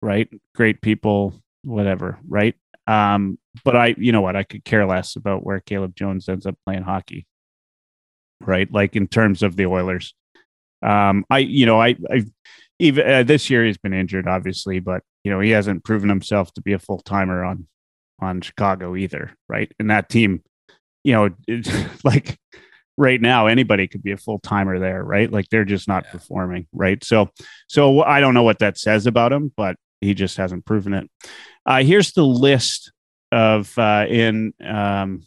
[0.00, 0.28] Right?
[0.54, 2.54] Great people, whatever, right?
[2.86, 6.46] Um, but I, you know what, I could care less about where Caleb Jones ends
[6.46, 7.26] up playing hockey.
[8.40, 8.72] Right?
[8.72, 10.14] Like in terms of the Oilers.
[10.80, 12.24] Um, I, you know, I, I
[12.78, 16.52] even uh, this year he's been injured, obviously, but you know, he hasn't proven himself
[16.54, 17.66] to be a full timer on
[18.20, 19.72] on Chicago either, right?
[19.78, 20.42] And that team,
[21.04, 21.30] you know,
[22.04, 22.38] like
[22.98, 25.30] right now anybody could be a full timer there, right?
[25.30, 26.10] Like they're just not Yeah.
[26.12, 27.02] performing, right?
[27.04, 27.30] So,
[27.68, 31.08] so I don't know what that says about him, but he just hasn't proven it.
[31.64, 32.92] Uh, here's the list
[33.30, 35.22] of uh, in um,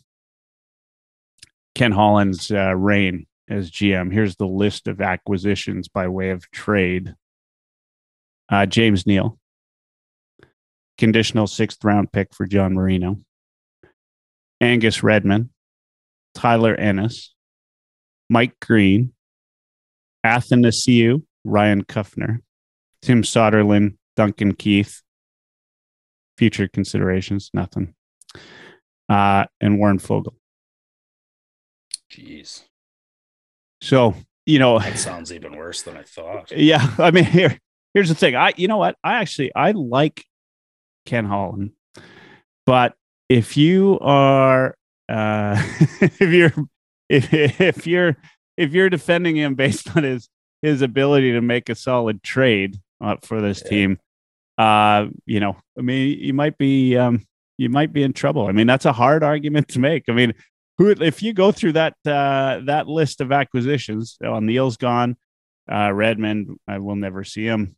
[1.75, 4.11] Ken Holland's uh, reign as GM.
[4.11, 7.15] Here's the list of acquisitions by way of trade.
[8.49, 9.39] Uh, James Neal,
[10.97, 13.17] conditional sixth round pick for John Marino.
[14.59, 15.49] Angus Redmond,
[16.35, 17.33] Tyler Ennis,
[18.31, 19.11] Mike Green,
[20.25, 22.39] Athanasiu, Ryan Kuffner,
[23.01, 25.01] Tim Soderlund, Duncan Keith.
[26.37, 27.93] Future considerations, nothing.
[29.09, 30.33] Uh, and Warren Foegele.
[32.09, 32.63] Jeez,
[33.81, 34.15] So,
[34.45, 36.51] you know, that sounds even worse than I thought.
[36.55, 37.59] yeah, I mean, here,
[37.93, 38.35] here's the thing.
[38.35, 38.95] I, you know what?
[39.03, 40.23] I actually, I like
[41.05, 41.71] Ken Holland,
[42.65, 42.95] but
[43.27, 44.75] if you are,
[45.09, 45.61] uh,
[46.01, 46.53] if you're,
[47.11, 48.17] if, if you're,
[48.57, 50.29] if you're defending him based on his
[50.61, 53.69] his ability to make a solid trade uh, for this Yeah.
[53.69, 53.99] team,
[54.59, 57.25] uh, you know, I mean, you might be, um,
[57.57, 58.45] you might be in trouble.
[58.45, 60.03] I mean, that's a hard argument to make.
[60.07, 60.33] I mean,
[60.77, 65.15] who if you go through that uh, that list of acquisitions, oh, Neal's gone,
[65.71, 67.75] uh, Redmond, I will never see him.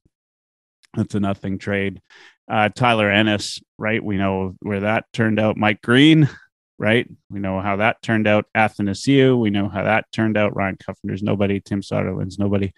[0.94, 2.02] That's a nothing trade.
[2.50, 4.04] Uh, Tyler Ennis, right?
[4.04, 5.58] We know where that turned out.
[5.58, 6.30] Mike Green,
[6.80, 7.08] right?
[7.30, 8.46] We know how that turned out.
[8.56, 10.56] Athanasiu, we know how that turned out.
[10.56, 11.60] Ryan Kuffner's nobody.
[11.60, 12.74] Tim Soderlund's nobody.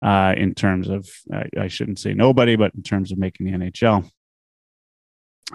[0.00, 3.52] Uh, in terms of, I I shouldn't say nobody, but in terms of making the
[3.52, 4.08] NHL.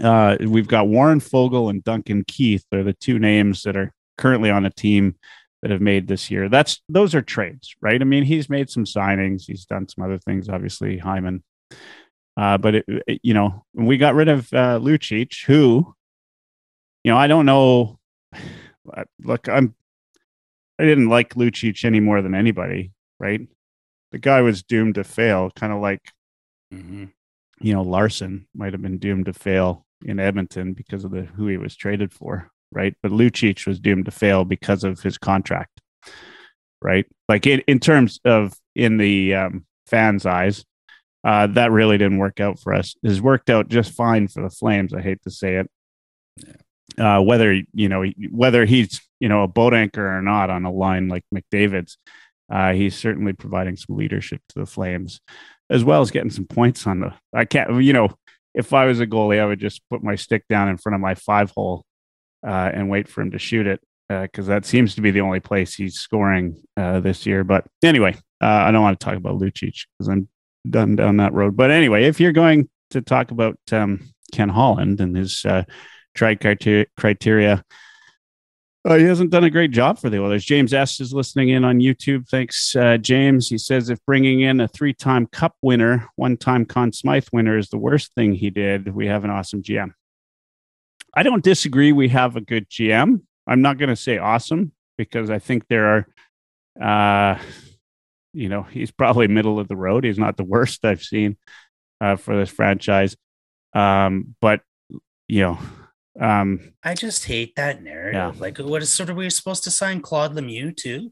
[0.02, 2.66] Uh, we've got Warren Foegele and Duncan Keith.
[2.72, 5.16] They're the two names that are currently on a team
[5.62, 6.50] that have made this year.
[6.50, 8.02] That's those are trades, right?
[8.02, 9.44] I mean, he's made some signings.
[9.46, 11.44] He's done some other things, obviously Hyman.
[12.36, 15.94] Uh, but it, it- you know, we got rid of uh, Lucic, who,
[17.04, 18.00] you know, I don't know.
[19.24, 19.76] Look, I'm.
[20.80, 23.42] I didn't like Lucic any more than anybody, right?
[24.12, 26.02] The guy was doomed to fail, kind of like
[26.74, 27.12] Mhm.
[27.62, 31.48] you know, Larson might have been doomed to fail in Edmonton because of the who
[31.48, 32.96] he was traded for, right?
[33.04, 35.80] But Lucic was doomed to fail because of his contract,
[36.82, 37.06] right?
[37.30, 40.66] Like in, in terms of in the um, fans' eyes,
[41.24, 42.96] uh, that really didn't work out for us.
[43.04, 44.94] It has worked out just fine for the Flames.
[44.94, 45.70] I hate to say it.
[46.98, 50.72] Uh, whether you know whether he's you know a boat anchor or not on a
[50.72, 51.98] line like McDavid's,
[52.52, 55.20] uh, he's certainly providing some leadership to the Flames
[55.70, 57.14] as well as getting some points on the.
[57.34, 58.10] I can't, you know,
[58.54, 61.02] if I was a goalie, I would just put my stick down in front of
[61.02, 61.84] my five hole
[62.46, 65.40] uh, and wait for him to shoot it because that seems to be the only
[65.40, 67.44] place he's scoring uh, this year.
[67.44, 70.28] But anyway, uh, I don't want to talk about Lucic because I'm
[70.70, 71.58] done down that road.
[71.58, 75.44] But anyway, if you're going to talk about um, Ken Holland and his
[76.14, 77.64] tri criteria.
[78.86, 80.44] Uh, he hasn't done a great job for the Oilers.
[80.44, 82.28] James S is listening in on YouTube.
[82.28, 83.48] Thanks, uh, James.
[83.48, 87.78] He says if bringing in a three-time Cup winner, one-time Conn Smythe winner is the
[87.78, 89.94] worst thing he did, we have an awesome GM.
[91.16, 91.94] I don't disagree.
[91.94, 93.22] We have a good GM.
[93.48, 96.06] I'm not going to say awesome because I think there
[96.82, 97.40] are, uh,
[98.34, 100.04] you know, he's probably middle of the road.
[100.04, 101.38] He's not the worst I've seen
[102.02, 103.16] uh, for this franchise.
[103.74, 104.62] Um, but
[105.28, 105.60] you know,
[106.20, 108.14] um, I just hate that narrative.
[108.14, 108.34] Yeah.
[108.40, 111.12] Like, what is sort of we are supposed to sign Claude Lemieux too?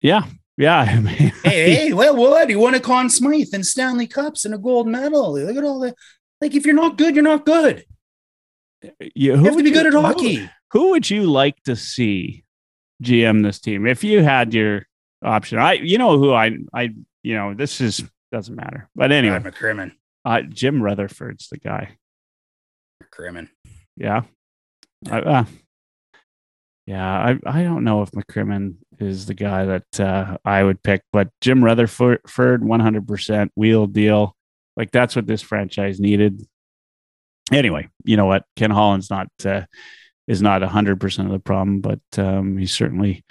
[0.00, 0.24] yeah,
[0.56, 0.78] yeah.
[0.80, 2.48] I mean, Hey, hey, well, what?
[2.48, 5.32] He won a Conn Smythe and Stanley Cups and a gold medal.
[5.34, 5.94] Look at all that.
[6.40, 7.84] Like, if you're not good, you're not good.
[8.82, 10.48] you, You who have to would be good at hockey.
[10.72, 12.44] Who would you like to see
[13.02, 14.86] GM this team if you had your
[15.24, 15.58] option?
[15.58, 16.90] I, you know, who I, I,
[17.22, 18.88] you know, this is doesn't matter.
[18.94, 19.92] But anyway, Brad McCrimmon.
[20.24, 21.96] uh, Jim Rutherford's the guy.
[23.02, 23.48] McCrimmon.
[23.96, 24.22] Yeah.
[25.10, 25.44] I, uh,
[26.86, 31.02] yeah, I, I don't know if McCrimmon is the guy that uh, I would pick,
[31.12, 34.36] but Jim Rutherford, 100% wheel deal.
[34.76, 36.46] Like that's what this franchise needed.
[37.52, 38.44] Anyway, you know what?
[38.56, 39.62] Ken Holland's not uh,
[40.28, 43.24] is not 100% of the problem, but um, he's certainly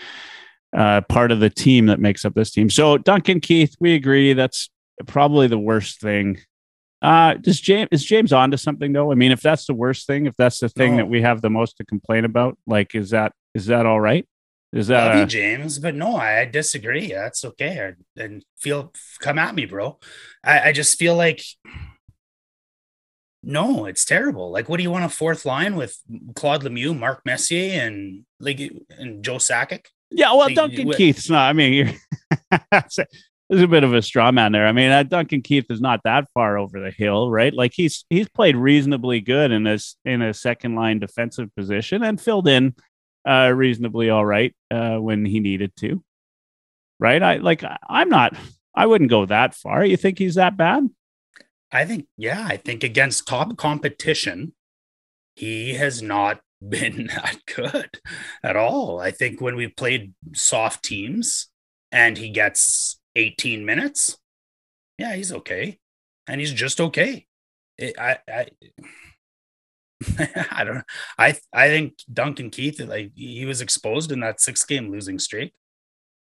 [0.75, 2.69] uh, part of the team that makes up this team.
[2.69, 4.69] So Duncan Keith, we agree that's
[5.05, 6.39] probably the worst thing
[7.05, 9.11] uh, does James is James on to something though?
[9.11, 10.97] I mean, if that's the worst thing, if that's the thing No.
[10.97, 14.27] that we have the most to complain about, like, is that is that all right?
[14.73, 17.07] Is Love that you, James, but no, I, I disagree.
[17.07, 17.93] That's okay.
[18.17, 19.99] I, and feel come at me, bro.
[20.43, 21.41] I, I just feel like
[23.47, 24.49] no, it's terrible.
[24.51, 25.95] Like, what do you want a fourth line with
[26.35, 28.59] Claude Lemieux, Mark Messier, and like
[28.97, 29.85] and Joe Sakic?
[30.09, 30.29] yeah?
[30.31, 31.47] Well, Like, Duncan Keith's not.
[31.49, 31.89] I mean, you're,
[33.49, 34.67] there's a bit of a straw man there.
[34.67, 37.53] I mean, uh, Duncan Keith is not that far over the hill, right?
[37.53, 42.19] Like he's he's played reasonably good in this in a second line defensive position and
[42.19, 42.73] filled in
[43.27, 46.03] uh, reasonably all right uh, when he needed to.
[46.99, 47.21] Right?
[47.21, 47.63] I like.
[47.87, 48.35] I'm not.
[48.73, 49.85] I wouldn't go that far.
[49.85, 50.89] You think he's that bad?
[51.71, 54.53] I think, yeah, I think against top competition,
[55.35, 57.99] he has not been that good
[58.43, 58.99] at all.
[58.99, 61.47] I think when we played soft teams
[61.91, 64.17] and he gets 18 minutes,
[64.97, 65.79] yeah, he's okay.
[66.27, 67.25] And he's just okay.
[67.77, 68.47] It, I, I,
[70.51, 70.81] I don't know.
[71.17, 75.53] I I think Duncan Keith like he was exposed in that six game losing streak.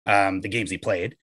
[0.07, 1.17] Um, the games he played.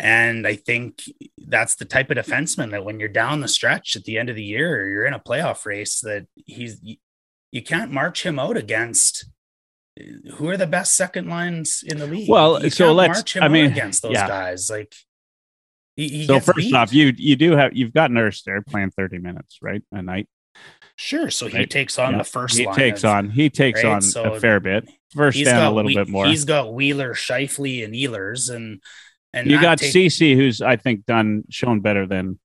[0.00, 1.02] And I think
[1.38, 4.34] that's the type of defenseman that when you're down the stretch at the end of
[4.34, 6.80] the year, or you're in a playoff race, that he's
[7.52, 9.26] you can't march him out against
[10.34, 12.28] who are the best second lines in the league.
[12.28, 13.36] Well, you so let's.
[13.36, 14.26] I mean, against those yeah.
[14.26, 14.94] guys, like.
[15.96, 16.74] He, he so first beat.
[16.74, 20.28] off, you you do have you've got Nurse there playing thirty minutes, right, a night.
[20.96, 21.30] Sure.
[21.30, 21.70] So he right.
[21.70, 22.18] takes on yeah.
[22.18, 22.56] the first.
[22.56, 23.30] He takes of, on.
[23.30, 23.94] He takes right?
[23.94, 24.88] on so a fair bit.
[25.10, 26.26] First down a little we, bit more.
[26.26, 28.80] He's got Wheeler, Scheifele, and Ehlers, and
[29.32, 29.92] and you got take...
[29.92, 32.38] Ceci, who's I think done shown better than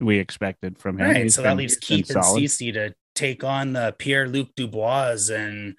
[0.00, 1.06] we expected from him.
[1.06, 1.22] Right.
[1.24, 5.30] He's so been, that leaves Keith and Ceci to take on the Pierre Luc Dubois
[5.30, 5.76] and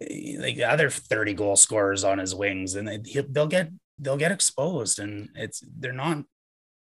[0.00, 4.98] eh, like other 30 goal scorers on his wings and they'll get they'll get exposed
[4.98, 6.24] and it's they're not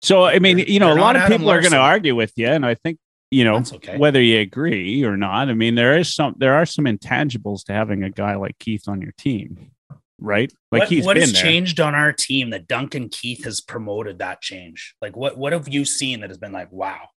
[0.02, 2.46] so i mean you know a lot of people are going to argue with you
[2.46, 2.98] and i think
[3.30, 3.96] you know okay.
[3.96, 7.72] whether you agree or not i mean there is some there are some intangibles to
[7.72, 9.70] having a guy like keith on your team
[10.18, 11.42] right like what, he's what has there.
[11.42, 15.68] changed on our team that duncan keith has promoted that change like what what have
[15.68, 17.08] you seen that has been like wow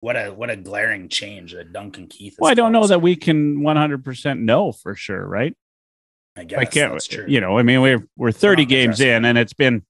[0.00, 2.36] what a what a glaring change that Duncan Keith.
[2.38, 5.56] Well, I don't know that we can 100 percent know for sure, right?
[6.36, 7.24] I guess I can't, that's true.
[7.26, 9.84] You know, I mean, we're we're 30 games in, and it's been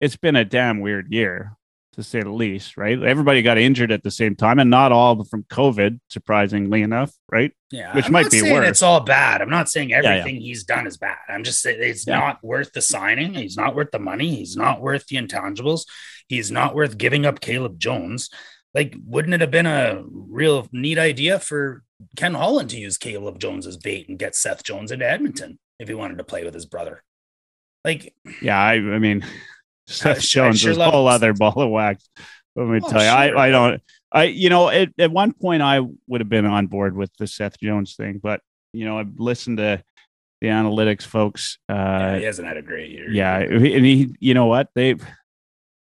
[0.00, 1.56] it's been a damn weird year
[1.96, 3.02] to say the least, right?
[3.02, 7.52] Everybody got injured at the same time, and not all from COVID, surprisingly enough, right?
[7.70, 8.68] Yeah, which I'm might be worse.
[8.68, 9.42] It's all bad.
[9.42, 10.46] I'm not saying everything yeah, yeah.
[10.46, 11.18] he's done is bad.
[11.28, 12.18] I'm just saying it's yeah.
[12.18, 13.34] not worth the signing.
[13.34, 14.36] He's not worth the money.
[14.36, 15.86] He's not worth the intangibles.
[16.28, 18.30] He's not worth giving up Caleb Jones
[18.76, 21.82] like wouldn't it have been a real neat idea for
[22.14, 25.88] Ken Holland to use Caleb Jones as bait and get Seth Jones into Edmonton if
[25.88, 27.02] he wanted to play with his brother?
[27.86, 29.24] Like, yeah, I, I mean,
[29.86, 32.08] Seth Jones sure is a whole other ball of wax.
[32.54, 35.32] Let me oh, tell you, sure, I, I don't, I, you know, it, at one
[35.32, 38.40] point I would have been on board with the Seth Jones thing, but
[38.72, 39.82] you know, I've listened to
[40.40, 41.58] the analytics folks.
[41.68, 43.10] Uh, yeah, he hasn't had a great year.
[43.10, 45.04] Yeah, and he, you know what, They've,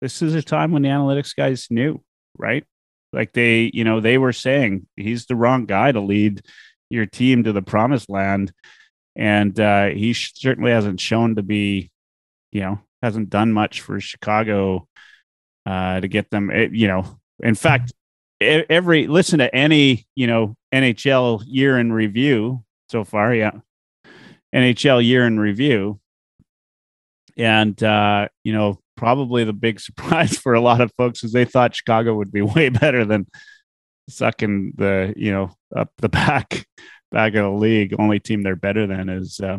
[0.00, 2.02] this is a time when the analytics guys knew
[2.38, 2.64] right?
[3.12, 6.42] Like they, you know, they were saying he's the wrong guy to lead
[6.90, 8.52] your team to the promised land.
[9.14, 11.90] And uh, he certainly hasn't shown to be,
[12.52, 14.88] you know, hasn't done much for Chicago
[15.64, 17.92] uh, to get them, it, eh, you know, in fact,
[18.40, 23.34] every listen to any, you know, NHL year in review so far.
[23.34, 23.52] Yeah.
[24.54, 26.00] NHL year in review.
[27.36, 31.44] And, uh, you know, probably the big surprise for a lot of folks is they
[31.44, 33.26] thought Chicago would be way better than
[34.08, 36.66] sucking the you know up the back
[37.12, 37.94] back of the league.
[37.98, 39.58] Only team they're better than is uh,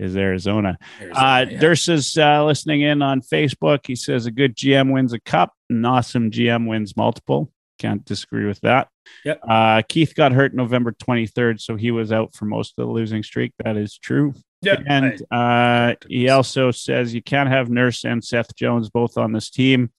[0.00, 0.78] is Arizona.
[1.00, 1.58] Arizona uh, yeah.
[1.58, 3.86] Durst is uh, listening in on Facebook.
[3.86, 7.52] He says a good GM wins a cup, an awesome GM wins multiple.
[7.78, 8.88] Can't disagree with that.
[9.24, 9.40] Yep.
[9.48, 13.22] Uh, Keith got hurt November 23rd, so he was out for most of the losing
[13.22, 13.52] streak.
[13.64, 14.34] That is true.
[14.62, 14.76] Yeah.
[14.86, 19.50] And uh, he also says you can't have Nurse and Seth Jones both on this
[19.50, 19.90] team.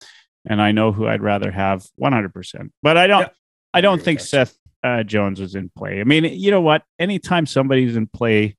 [0.47, 2.71] And I know who I'd rather have 100%.
[2.81, 3.29] But I don't,
[3.73, 5.99] I don't think Seth uh, Jones was in play.
[5.99, 6.83] I mean, you know what?
[6.99, 8.57] Anytime somebody's in play,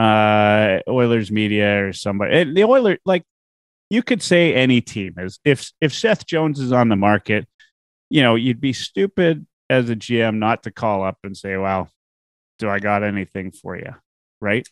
[0.00, 3.24] uh, Oilers media or somebody, the Oilers, like
[3.90, 7.46] you could say any team is if, if Seth Jones is on the market,
[8.08, 11.90] you know, you'd be stupid as a GM not to call up and say, well,
[12.58, 13.94] do I got anything for you?
[14.40, 14.66] Right.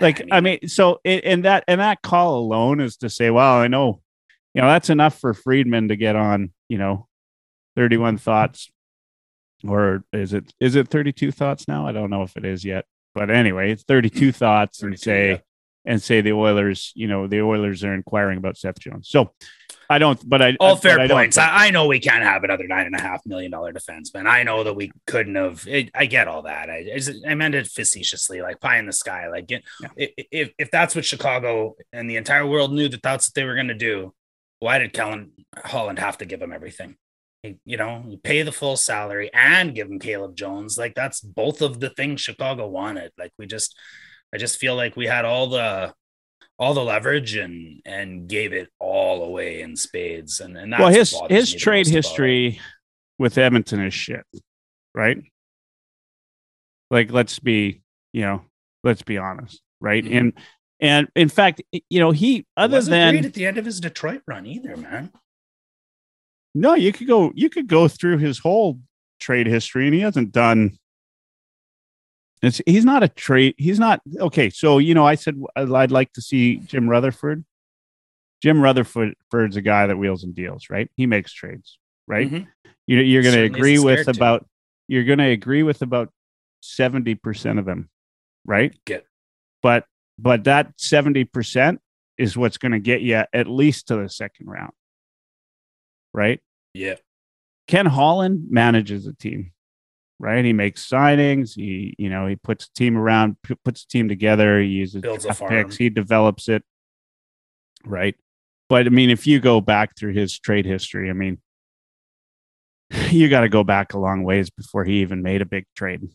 [0.00, 3.30] Like, I mean, I mean so in that and that call alone is to say,
[3.30, 4.00] well, I know,
[4.54, 7.06] you know, that's enough for Friedman to get on, you know,
[7.76, 8.70] 31 thoughts
[9.66, 11.86] or is it is it 32 thoughts now?
[11.86, 12.86] I don't know if it is yet.
[13.14, 15.38] But anyway, it's 32 thoughts 32, and say yeah.
[15.84, 19.08] and say the Oilers, you know, the Oilers are inquiring about Seth Jones.
[19.08, 19.32] So
[19.90, 21.36] I don't, but I all I, fair points.
[21.36, 24.28] I, I, know we can't have another nine and a half million dollar defenseman.
[24.28, 25.66] I know that we couldn't have.
[25.66, 26.70] It, I get all that.
[26.70, 29.28] I, I meant it facetiously, like pie in the sky.
[29.28, 29.58] Like yeah.
[29.96, 33.56] if if that's what Chicago and the entire world knew that that's what they were
[33.56, 34.14] going to do,
[34.60, 36.94] why did Kellen Holland have to give him everything?
[37.42, 40.76] You know, you pay the full salary and give him Caleb Jones.
[40.76, 43.12] Like that's both of the things Chicago wanted.
[43.18, 43.76] Like we just,
[44.34, 45.94] I just feel like we had all the
[46.58, 50.40] all the leverage and and gave it all away in spades.
[50.40, 52.60] And and well, his his trade history
[53.18, 54.24] with Edmonton is shit,
[54.94, 55.22] right?
[56.90, 57.82] Like, let's be,
[58.12, 58.44] you know,
[58.82, 60.04] Let's be honest, right?
[60.04, 60.18] Mhm.
[60.18, 60.32] And
[60.80, 63.80] and in fact, you know, he other Wasn't than great at the end of his
[63.80, 65.12] Detroit run either, man.
[66.54, 68.78] No, you could go you could go through his whole
[69.20, 70.76] trade history, and he hasn't done.
[72.42, 73.54] It's he's not a trade.
[73.58, 74.48] He's not okay.
[74.50, 77.44] So you know, I said I'd like to see Jim Rutherford.
[78.42, 80.90] Jim Rutherford's a guy that wheels and deals, right?
[80.96, 82.30] He makes trades, right?
[82.30, 82.46] Mhm.
[82.86, 84.10] You, you're going to agree with to.
[84.12, 84.46] about
[84.88, 86.10] you're going to agree with about
[86.62, 87.90] seventy percent of them,
[88.46, 88.74] right?
[88.86, 89.04] Get-
[89.62, 89.84] But
[90.18, 91.80] but that seventy percent
[92.16, 94.72] is what's going to get you at least to the second round,
[96.12, 96.40] right?
[96.74, 96.96] Yeah.
[97.66, 99.52] Ken Holland manages a team,
[100.18, 100.44] right?
[100.44, 101.54] He makes signings.
[101.54, 104.60] He you know he puts a team around, p- puts a team together.
[104.60, 105.76] He uses Builds draft picks.
[105.76, 106.64] He develops it,
[107.84, 108.16] right?
[108.68, 111.38] But I mean, if you go back through his trade history, I mean,
[113.10, 116.08] you got to go back a long ways before he even made a big trade,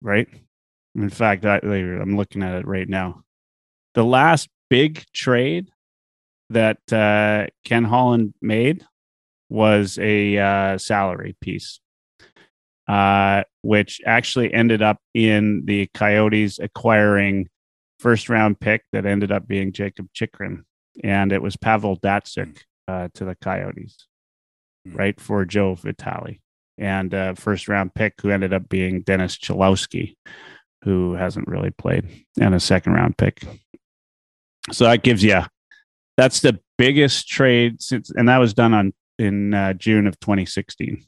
[0.00, 0.28] right?
[0.94, 3.22] In fact, I, I'm looking at it right now.
[3.94, 5.70] The last big trade
[6.50, 8.84] that uh, Ken Holland made
[9.52, 11.80] was a uh, salary piece,
[12.88, 17.48] uh, which actually ended up in the Coyotes acquiring
[17.98, 20.64] first round pick that ended up being Jakob Chychrun,
[21.04, 24.06] and it was Pavel Datsyuk uh, to the Coyotes,
[24.86, 24.96] Hmm.
[24.96, 26.40] right for Joe Vitale,
[26.78, 30.16] and uh, first round pick who ended up being Dennis Cholowski,
[30.82, 32.08] who hasn't really played,
[32.40, 33.42] and a second round pick.
[34.72, 35.42] So that gives you
[36.16, 38.92] that's the biggest trade since, and that was done on
[39.22, 41.04] in uh, June of 2016.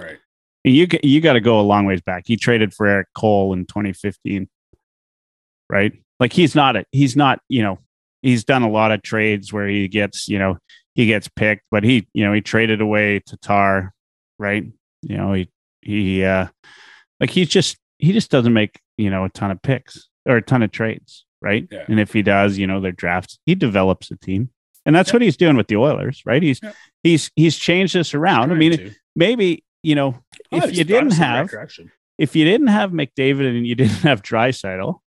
[0.00, 0.18] Right.
[0.62, 2.24] You you got to go a long ways back.
[2.26, 4.48] He traded for Erik Cole in 2015,
[5.70, 5.92] right?
[6.18, 7.78] Like he's not a he's not you know
[8.20, 10.58] he's done a lot of trades where he gets you know
[10.94, 13.94] he gets picked, but he you know he traded away Tatar,
[14.38, 14.66] right?
[15.02, 16.48] You know he he uh
[17.20, 20.42] like he's just he just doesn't make you know a ton of picks or a
[20.42, 21.66] ton of trades, right?
[21.70, 21.84] Yeah.
[21.88, 24.50] And if he does, you know, their drafts, he develops a team.
[24.86, 25.14] And that's Yeah.
[25.16, 26.42] what he's doing with the Oilers, right?
[26.42, 26.72] He's Yeah.
[27.02, 28.50] he's he's changed this around.
[28.50, 28.90] I mean, to.
[29.14, 30.22] maybe, you know,
[30.52, 31.78] Oh, if you didn't the right have
[32.18, 35.00] if you didn't have McDavid and you didn't have Draisaitl,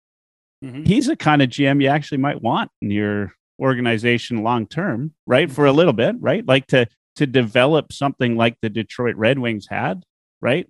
[0.64, 0.86] Mhm.
[0.86, 5.50] he's the kind of GM you actually might want in your organization long term, right?
[5.50, 6.46] For a little bit, right?
[6.46, 10.02] Like to to develop something like the Detroit Red Wings had,
[10.40, 10.66] right?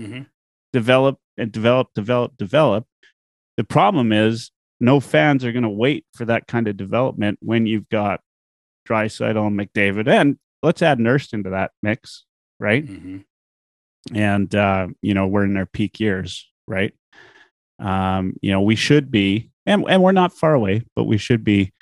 [0.00, 0.22] Mm-hmm.
[0.72, 2.86] Develop and develop, develop, develop.
[3.56, 7.66] The problem is no fans are going to wait for that kind of development when
[7.66, 8.20] you've got
[8.88, 12.24] Draisaitl and McDavid, and let's add Nurse into that mix,
[12.60, 12.86] right?
[12.86, 13.24] Mhm.
[14.12, 16.92] and uh, you know we're in their peak years, right?
[17.78, 21.42] Um, you know we should be, and and we're not far away, but we should
[21.44, 21.72] be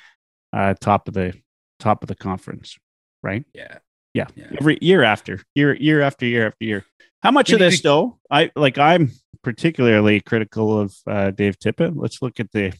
[0.53, 1.33] uh, top of the
[1.79, 2.77] top of the conference,
[3.21, 3.43] right?
[3.53, 3.77] Yeah.
[4.13, 4.45] Yeah, Yeah.
[4.59, 6.85] every year after year, year after year after year.
[7.23, 8.19] How much We of this to- though?
[8.29, 8.77] I like.
[8.77, 9.11] I'm
[9.43, 11.93] particularly critical of uh, Dave Tippett.
[11.95, 12.73] Let's look at the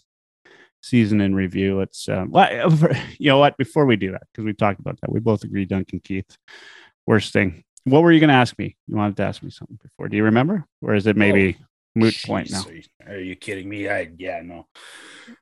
[0.83, 1.79] season in review.
[1.79, 2.31] Let's, um,
[3.17, 3.57] you know what?
[3.57, 5.65] Before we do that, because we talked about that, we both agree.
[5.65, 6.37] Duncan Keith,
[7.07, 7.63] worst thing.
[7.85, 8.75] What were you going to ask me?
[8.87, 10.07] You wanted to ask me something before.
[10.07, 11.57] Do you remember, or is it maybe
[11.95, 12.63] moot point now?
[13.07, 13.89] Are you, kidding me?
[13.89, 14.67] I yeah, no.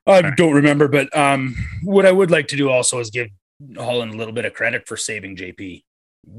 [0.06, 3.28] I don't remember, but um what I would like to do also is give
[3.76, 5.82] Holland a little bit of credit for saving JP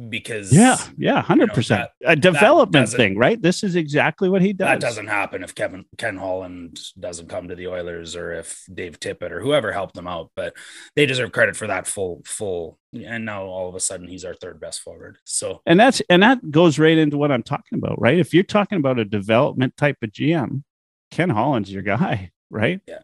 [0.10, 1.90] because Yeah, yeah, hundred percent.
[2.06, 3.42] A development thing, right?
[3.42, 4.68] This is exactly what he does.
[4.68, 9.00] that doesn't happen if Kevin Ken Holland doesn't come to the Oilers or if Dave
[9.00, 10.32] Tippett or whoever helped them out.
[10.36, 10.56] But
[10.96, 12.80] they deserve credit for that full full.
[12.94, 15.18] And now all of a sudden he's our third best forward.
[15.26, 18.20] So and that's and that goes right into what I'm talking about, right?
[18.20, 20.64] If you're talking about a development type of GM,
[21.12, 22.80] Ken Holland's your guy, right?
[22.88, 23.00] Yeah.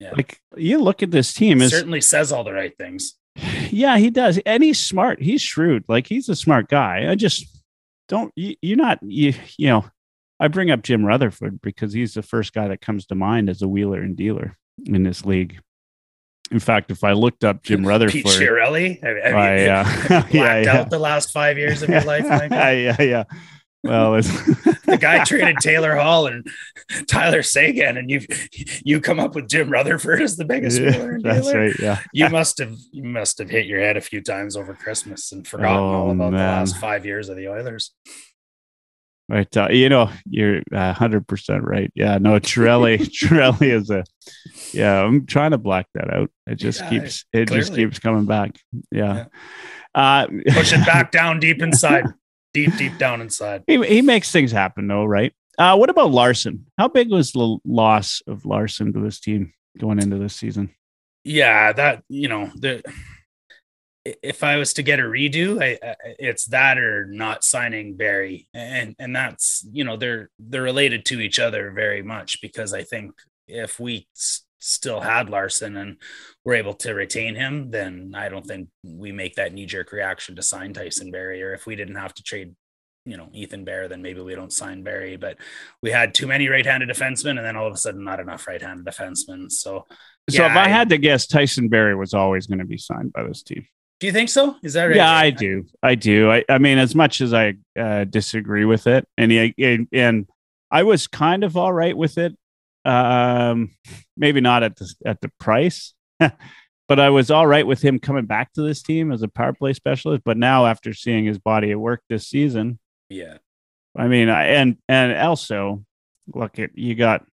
[0.00, 0.12] Yeah.
[0.12, 3.17] Like you look at this team is certainly says all the right things.
[3.70, 4.38] Yeah, he does.
[4.44, 5.20] And he's smart.
[5.20, 5.84] He's shrewd.
[5.88, 7.06] Like he's a smart guy.
[7.10, 7.46] I just
[8.08, 9.84] don't you, you're not you you know,
[10.40, 13.62] I bring up Jim Rutherford because he's the first guy that comes to mind as
[13.62, 15.58] a wheeler and dealer in this league.
[16.50, 19.02] In fact, if I looked up Jim Rutherford, Pete Chiarelli.
[19.02, 20.78] Have, have I, you, uh, yeah, blacked yeah.
[20.78, 22.56] out the last five years of your life, Michael?
[22.56, 23.24] yeah, yeah.
[23.84, 24.28] Well, it's
[24.86, 26.46] the guy traded Taylor Hall and
[27.08, 28.20] Tyler Seguin, and you
[28.84, 31.78] you come up with Jim Rutherford as the biggest Yeah, that's right.
[31.78, 32.00] Yeah.
[32.12, 35.46] You must have you must have hit your head a few times over Christmas and
[35.46, 37.92] forgotten all Oh, about the last five years of the Oilers.
[39.30, 39.54] Right.
[39.56, 41.92] Uh, you know, you're uh, 100% right.
[41.94, 42.16] Yeah.
[42.16, 44.02] No, Trelli, Trelli is a,
[44.72, 46.30] yeah, I'm trying to black that out.
[46.46, 48.58] It just Yeah, keeps, it just keeps coming back.
[48.90, 49.26] Yeah.
[49.94, 52.06] Uh, Push it back down deep inside,
[52.66, 53.64] deep deep down inside.
[53.66, 55.32] he, he makes things happen though, right?
[55.58, 56.66] Uh, what about Larsson?
[56.78, 60.74] How big was the loss of Larsson to this team going into this season?
[61.24, 62.82] Yeah, that you know the.
[64.04, 68.48] If I was to get a redo, I, I it's that or not signing Barrie,
[68.54, 72.84] and and that's you know they're they're related to each other very much because I
[72.84, 73.12] think
[73.46, 74.06] if we
[74.58, 75.96] still had Larsson and
[76.44, 80.36] were able to retain him, then I don't think we make that knee jerk reaction
[80.36, 81.42] to sign Tyson Barrie.
[81.42, 82.54] Or if we didn't have to trade,
[83.04, 85.16] you know, Ethan Bear, then maybe we don't sign Barrie.
[85.16, 85.38] But
[85.82, 88.46] we had too many right handed defensemen and then all of a sudden not enough
[88.46, 89.50] right handed defensemen.
[89.50, 89.86] So,
[90.30, 93.12] So yeah, if I, had to guess, Tyson Barrie was always going to be signed
[93.12, 93.66] by this team.
[94.00, 94.56] do you think so?
[94.62, 94.96] Is that right?
[94.96, 95.64] Yeah, I do.
[95.82, 96.30] I do.
[96.30, 100.26] I, I mean, as much as I uh, disagree with it, and he, and and
[100.70, 102.36] I was kind of all right with it.
[102.88, 103.72] Um,
[104.16, 108.24] maybe not at the at the price, but I was all right with him coming
[108.24, 110.22] back to this team as a power play specialist.
[110.24, 112.78] But now, after seeing his body at work this season,
[113.10, 113.38] Yeah.
[113.96, 115.84] I mean, I, and and also
[116.34, 117.26] look at you got,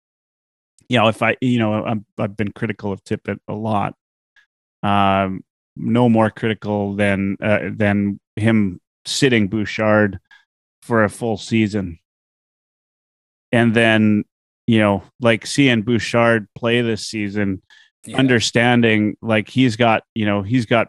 [0.88, 3.94] you know, if I, you know, I'm, I've been critical of Tippett a lot.
[4.82, 5.44] Um,
[5.76, 10.18] no more critical than uh, than him sitting Bouchard
[10.82, 11.98] for a full season,
[13.52, 14.24] and then
[14.66, 17.62] you know, like seeing Bouchard play this season,
[18.06, 18.16] yeah.
[18.16, 20.88] understanding like he's got, you know, he's got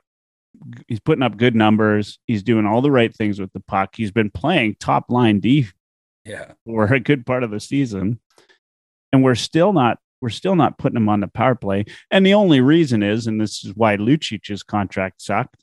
[0.87, 2.19] he's putting up good numbers.
[2.27, 3.95] He's doing all the right things with the puck.
[3.95, 5.67] He's been playing top line D
[6.23, 6.53] Yeah.
[6.65, 8.19] for a good part of the season.
[9.11, 11.85] And we're still not we're still not putting him on the power play.
[12.09, 15.57] And the only reason is, and this is why Lucic's contract sucked,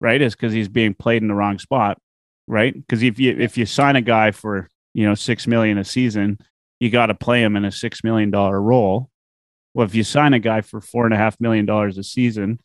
[0.00, 0.22] right?
[0.22, 1.98] Is because he's being played in the wrong spot,
[2.46, 2.72] right?
[2.72, 6.38] Because if you if you sign a guy for you know six million a season,
[6.80, 9.10] you got to play him in a six million dollar role.
[9.74, 12.58] Well, if you sign a guy for four and a half million dollars a season,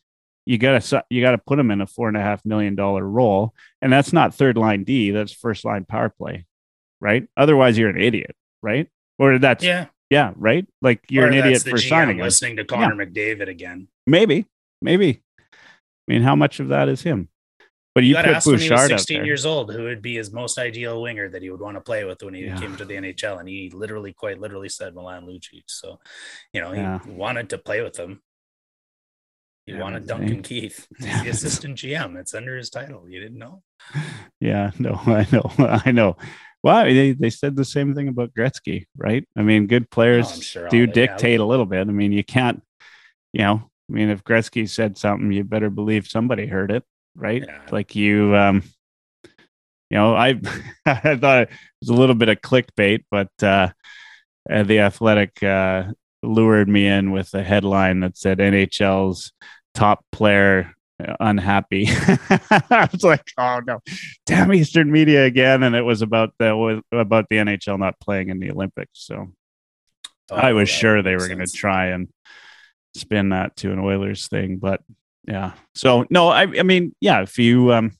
[0.46, 3.54] you gotta you gotta put him in a four and a half million dollar role,
[3.80, 6.46] and that's not third line D, that's first line power play,
[7.00, 7.26] right?
[7.36, 8.88] Otherwise, you're an idiot, right?
[9.18, 10.32] Or that's yeah, Yeah.
[10.36, 10.66] right.
[10.82, 12.24] Like you're Or an idiot for GM signing him.
[12.24, 13.88] listening to Connor McDavid again.
[14.06, 14.46] Maybe,
[14.82, 15.22] maybe.
[15.40, 17.28] I mean, how much of that is him?
[17.94, 20.16] But you, You to put ask when he was 16 years old who would be
[20.16, 22.56] his most ideal winger that he would want to play with when he Yeah.
[22.58, 23.38] came to the NHL.
[23.38, 25.62] And he literally, quite literally said Milan Lucic.
[25.68, 26.00] So,
[26.52, 27.00] you know, he Yeah.
[27.06, 28.20] wanted to play with him.
[29.66, 32.16] He Yeah, wanted Duncan Keith, He's the assistant GM.
[32.16, 33.08] It's under his title.
[33.08, 33.62] You didn't know?
[34.40, 36.16] Yeah, no, I know, I know.
[36.62, 39.26] Well, they, they said the same thing about Gretzky, right?
[39.36, 41.86] I mean, good oh, players Oh, sure do dictate a little bit.
[41.88, 42.62] I mean, you can't,
[43.32, 46.82] you know, I mean, if Gretzky said something, you better believe somebody heard it,
[47.14, 47.44] right?
[47.46, 47.60] Yeah.
[47.70, 48.62] Like you, um,
[49.90, 50.40] you know, I,
[50.86, 51.50] I thought it
[51.80, 53.70] was a little bit of clickbait, but uh,
[54.50, 55.84] uh, the Athletic uh,
[56.22, 59.32] lured me in with a headline that said NHL's
[59.74, 61.86] top player uh, unhappy.
[61.90, 63.80] I was like, oh no,
[64.26, 68.28] damn Eastern Media again, and it was about the was about the NHL not playing
[68.28, 69.06] in the Olympics.
[69.06, 69.32] So
[70.30, 72.08] Oh, I was sure they were going to try and
[72.94, 74.80] spin that to an Oilers thing, but
[75.26, 75.52] yeah.
[75.74, 77.92] So no, I, I mean, yeah, if you um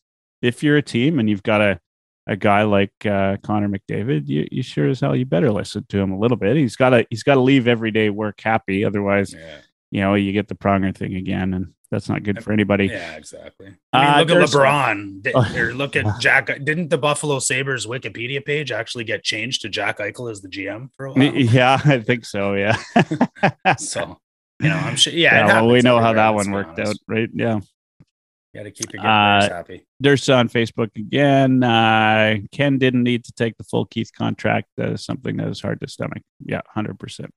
[0.43, 1.81] if you're a team and you've got a
[2.27, 5.99] a guy like uh, Connor McDavid, you, you sure as hell you better listen to
[5.99, 6.57] him a little bit.
[6.57, 9.59] He's got to he's got to leave everyday work happy, otherwise, Yeah.
[9.91, 12.87] you know, you get the pronger thing again, and that's not good for anybody.
[12.87, 13.75] Yeah, exactly.
[13.93, 15.31] I mean, Uh, look at LeBron.
[15.35, 15.55] Oh.
[15.59, 16.47] or look at Jack.
[16.65, 20.89] Didn't the Buffalo Sabres Wikipedia page actually get changed to Jack Eichel as the GM
[20.97, 21.23] for a while?
[21.37, 22.55] Yeah, I think so.
[22.55, 22.77] Yeah.
[23.79, 24.19] So,
[24.65, 25.13] you know, I'm sure.
[25.13, 26.93] Yeah, Yeah, well, we know how that one worked honest.
[26.93, 27.29] out, right?
[27.33, 27.61] Yeah.
[28.53, 29.85] You got to keep your good Uh, happy.
[30.01, 31.63] There's on Facebook again.
[31.63, 34.69] Uh, Ken didn't need to take the full Keith contract.
[34.77, 36.23] That is something that is hard to stomach.
[36.45, 37.33] Yeah, hundred percent.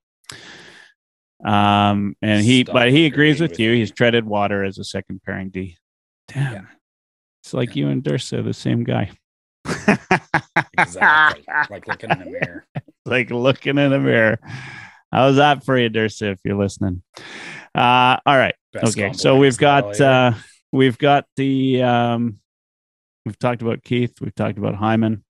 [1.44, 3.70] Um, and he, Stop but he agrees with with you.
[3.72, 3.78] me.
[3.78, 5.76] He's treaded water as a second pairing D.
[6.28, 6.60] Damn, Yeah.
[7.42, 9.10] it's like you and Dursa, the same guy.
[10.78, 11.44] Exactly.
[11.70, 12.66] like looking in the mirror.
[13.06, 14.38] like looking in a mirror.
[15.12, 17.02] How's that for you, Dursa, if you're listening?
[17.74, 18.54] Uh, all right.
[18.72, 19.12] Best okay.
[19.12, 20.32] So we've is that all got uh
[20.72, 22.38] we've got the um
[23.24, 25.24] we've talked about Keith, we've talked about Hyman.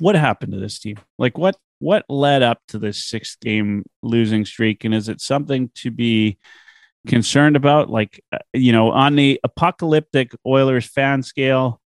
[0.00, 0.96] What happened to this team?
[1.18, 5.70] Like what what led up to this six game losing streak and is it something
[5.76, 6.38] to be
[7.06, 11.80] concerned about like uh, you know on the apocalyptic Oilers fan scale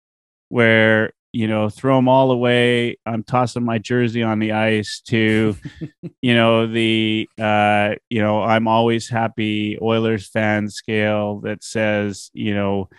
[0.50, 2.98] where you know throw them all away.
[3.06, 5.56] I'm tossing my jersey on the ice to
[6.22, 12.54] you know the uh you know i'm always happy oilers fan scale that says you
[12.54, 12.90] know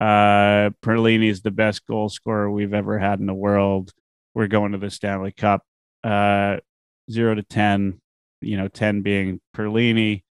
[0.00, 3.92] uh perlini is the best goal scorer we've ever had in the world.
[4.34, 5.62] We're going to the stanley cup.
[6.04, 6.58] Uh
[7.10, 8.00] 0 to 10
[8.40, 10.22] you know 10 being perlini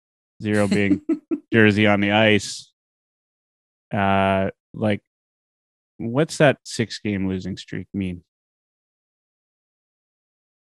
[0.42, 1.00] 0 being
[1.52, 2.72] jersey on the ice.
[3.92, 5.00] Uh like
[5.98, 8.24] what's that six game losing streak mean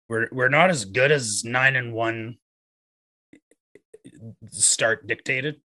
[0.08, 2.36] We're we're not as good as nine and one
[4.50, 5.60] start dictated,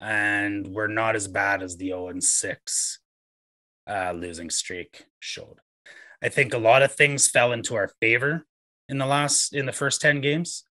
[0.00, 3.00] and we're not as bad as the zero and six
[3.88, 5.58] uh, losing streak showed.
[6.22, 8.46] I think a lot of things fell into our favor
[8.88, 10.64] in the last in the first ten games.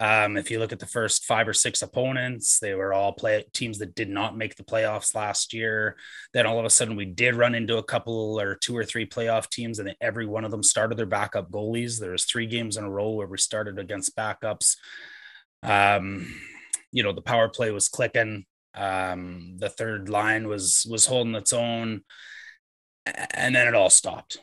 [0.00, 3.44] Um, if you look at the first five or six opponents, they were all play
[3.52, 5.96] teams that did not make the playoffs last year.
[6.32, 9.04] Then all of a sudden, we did run into a couple or two or three
[9.04, 12.00] playoff teams, and every one of them started their backup goalies.
[12.00, 14.76] There was three games in a row where we started against backups.
[15.62, 16.34] Um,
[16.92, 18.46] you know, the power play was clicking.
[18.74, 22.04] Um, the third line was was holding its own,
[23.04, 24.38] and then it all stopped.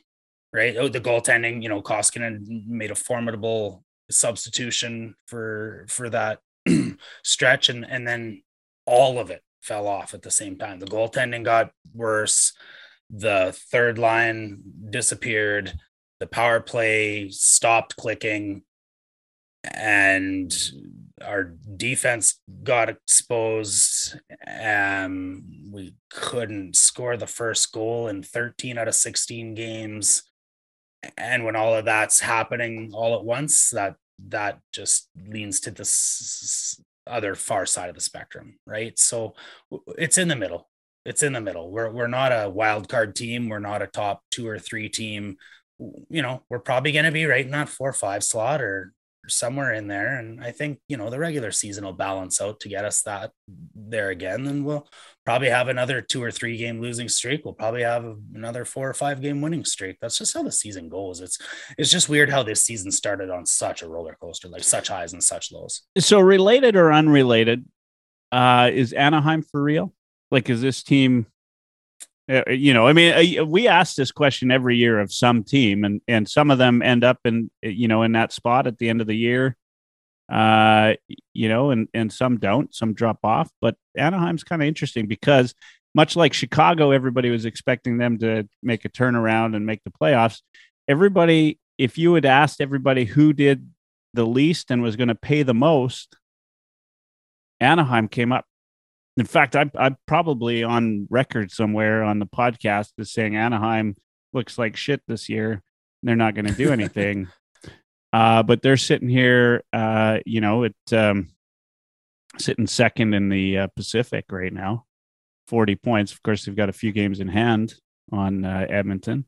[0.53, 1.63] Right, oh, the goaltending.
[1.63, 6.39] You know, Koskinen made a formidable substitution for for that
[7.23, 8.41] stretch and and then
[8.85, 10.79] all of it fell off at the same time.
[10.79, 12.53] The goaltending got worse
[13.09, 15.73] the third line disappeared
[16.19, 18.63] the power play stopped clicking
[19.63, 20.71] and
[21.23, 24.19] our defense got exposed.
[24.47, 30.23] Um we couldn't score the first goal in 13 out of 16 games
[31.17, 33.95] and when all of that's happening all at once that
[34.29, 38.97] that just leans to this other far side of the spectrum right?
[38.99, 39.33] So
[39.97, 40.69] it's in the middle.
[41.05, 41.71] It's in the middle.
[41.71, 43.47] We're we're not a wild card team.
[43.47, 45.37] We're not a top 2 or 3 team.
[46.09, 48.93] You know we're probably going to be right in that 4 or 5 slot or
[49.27, 50.17] somewhere in there.
[50.17, 53.31] And I think, you know, the regular season will balance out to get us that
[53.75, 54.45] there again.
[54.47, 54.87] And we'll
[55.25, 57.43] probably have another two or three game losing streak.
[57.43, 59.97] We'll probably have another four or five game winning streak.
[60.01, 61.21] That's just how the season goes.
[61.21, 61.37] It's
[61.77, 65.13] it's just weird how this season started on such a roller coaster, like such highs
[65.13, 65.83] and such lows.
[65.97, 67.65] So related or unrelated,
[68.31, 69.93] uh, is Anaheim for real?
[70.31, 71.27] Like, is this team
[72.27, 76.01] you know, I mean, uh, we ask this question every year of some team, and
[76.07, 78.89] and some of them end up in uh, you know in that spot at the
[78.89, 79.55] end of the year,
[80.29, 80.93] uh,
[81.33, 83.49] you know, and and some don't, some drop off.
[83.61, 85.55] But Anaheim's kind of interesting because
[85.95, 90.41] much like Chicago, everybody was expecting them to make a turnaround and make the playoffs.
[90.87, 93.69] Everybody, if you had asked everybody who did
[94.13, 96.17] the least and was going to pay the most,
[97.59, 98.45] Anaheim came up
[99.17, 103.95] in fact, I, I'm probably on record somewhere on the podcast as saying Anaheim
[104.31, 105.63] looks like shit this year.
[106.03, 107.27] They're not going to do anything.
[108.13, 111.29] uh, but they're sitting here, uh, you know, it um,
[112.37, 114.85] sitting second in the uh, Pacific right now,
[115.47, 116.11] 40 points.
[116.11, 117.73] Of course, they've got a few games in hand
[118.11, 119.25] on uh, Edmonton.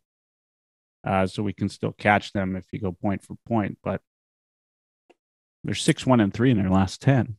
[1.04, 3.80] Uh, so we can still catch them if you go point for point.
[3.84, 4.02] But
[5.64, 7.38] they're six, one, and three in their last 10.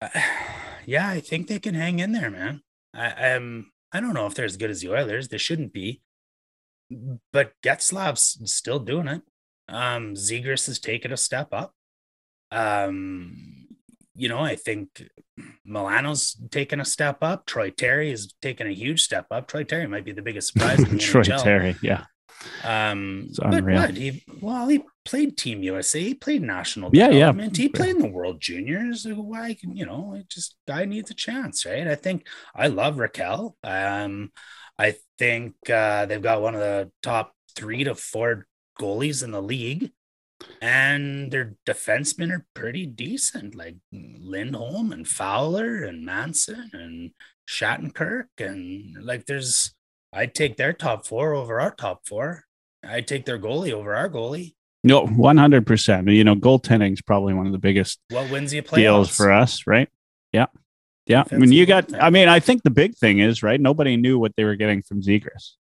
[0.86, 2.62] yeah, I think they can hang in there, man.
[2.94, 3.72] I am.
[3.92, 5.28] I don't know if they're as good as the Oilers.
[5.28, 6.00] They shouldn't be,
[7.32, 9.22] but Getzlaf's still doing it.
[9.68, 11.74] Um, Zegras has taken a step up.
[12.50, 13.68] Um,
[14.14, 15.08] you know, I think
[15.64, 17.46] Milano's taken a step up.
[17.46, 19.48] Troy Terry has taken a huge step up.
[19.48, 20.80] Troy Terry might be the biggest surprise.
[20.80, 21.42] in the Troy NHL.
[21.42, 22.04] Terry, yeah.
[22.64, 23.80] Um, It's but unreal.
[23.80, 23.96] what?
[23.96, 26.00] He, well, he played Team USA.
[26.00, 27.32] He played national Yeah, yeah.
[27.54, 29.06] He played in the World Juniors.
[29.06, 31.86] Why, can you know, it just guy needs a chance, right?
[31.86, 33.54] I think I love Rakell.
[33.62, 34.32] Um,
[34.78, 38.46] I think uh, they've got one of the top three to four
[38.80, 39.90] goalies in the league,
[40.62, 47.10] and their defensemen are pretty decent, like Lindholm and Fowler and Manson and
[47.48, 49.74] Shattenkirk, and like there's
[50.12, 52.44] I'd take their top four over our top four.
[52.86, 54.54] I'd take their goalie over our goalie.
[54.82, 56.14] No, 100%.
[56.14, 58.76] You know, goaltending is probably one of the biggest What wins you playoffs?
[58.76, 59.88] deals for us, right?
[60.32, 60.46] Yeah.
[61.06, 61.24] Yeah.
[61.30, 63.60] I mean, you got, Defensive I mean, I think the big thing is, right?
[63.60, 65.52] Nobody knew what they were getting from Zegras.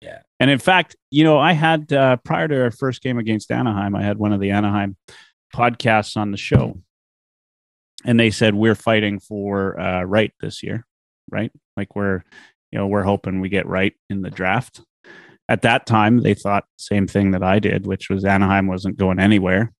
[0.00, 0.20] Yeah.
[0.40, 3.94] And in fact, you know, I had, uh, prior to our first game against Anaheim,
[3.94, 4.96] I had one of the Anaheim
[5.54, 6.80] podcasts on the show.
[8.04, 10.86] And they said, we're fighting for uh, right this year,
[11.30, 11.50] right?
[11.76, 12.22] Like we're,
[12.70, 14.80] you know, we're hoping we get right in the draft.
[15.48, 19.20] At that time, they thought same thing that I did, which was Anaheim wasn't going
[19.20, 19.72] anywhere.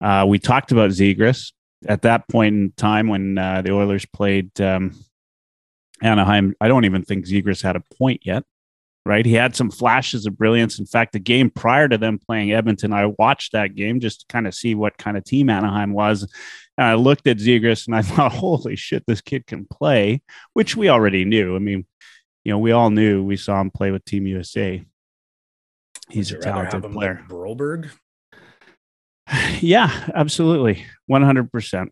[0.00, 1.52] Uh, we talked about Zegras
[1.88, 4.92] at that point in time when uh, the Oilers played um,
[6.02, 6.54] Anaheim.
[6.60, 8.44] I don't even think Zegras had a point yet.
[9.04, 10.80] Right, he had some flashes of brilliance.
[10.80, 14.26] In fact, the game prior to them playing Edmonton, I watched that game just to
[14.28, 16.22] kind of see what kind of team Anaheim was.
[16.76, 20.22] And I looked at Zegras and I thought, "Holy shit, this kid can play!"
[20.54, 21.54] Which we already knew.
[21.54, 21.86] I mean,
[22.46, 23.24] you know, we all knew.
[23.24, 24.80] We saw him play with Team USA.
[26.08, 27.14] He's a Would you rather have talented player.
[27.20, 27.90] like Broberg.
[29.60, 30.84] Yeah, absolutely.
[31.10, 31.88] 100%.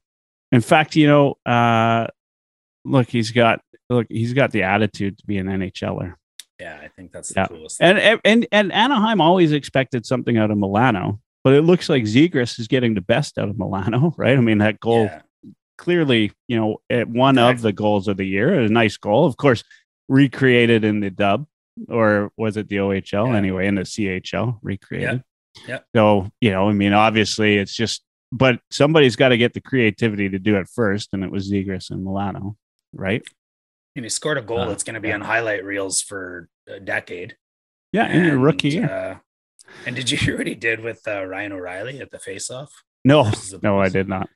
[0.52, 2.06] In fact, you know, uh
[2.84, 6.14] look, he's got look, he's got the attitude to be an NHLer.
[6.60, 7.46] Yeah, I think that's the Yeah.
[7.48, 7.82] coolest.
[7.82, 12.60] And and and Anaheim always expected something out of Milano, but it looks like Zegras
[12.60, 14.38] is getting the best out of Milano, right?
[14.38, 15.22] I mean, that goal Yeah.
[15.78, 19.36] clearly, you know, at one of the goals of the year, a nice goal, of
[19.36, 19.64] course,
[20.08, 21.46] recreated in the dub,
[21.88, 23.36] or was it the OHL Yeah.
[23.36, 25.22] anyway, in the CHL recreated.
[25.68, 25.78] Yeah.
[25.94, 28.02] So, you know, I mean, obviously it's just
[28.32, 31.90] but somebody's got to get the creativity to do it first, and it was Zegras
[31.90, 32.56] and Milano,
[32.92, 33.22] right?
[33.94, 35.14] And he scored a goal Uh, that's going to be yeah.
[35.14, 37.36] on highlight reels for a decade.
[37.92, 38.90] Yeah, in your And, rookie year.
[38.90, 39.18] Uh,
[39.86, 42.70] and did you hear what he did with uh, Ryan O'Reilly at the faceoff?
[43.04, 43.30] no,
[43.62, 44.28] no, I did not.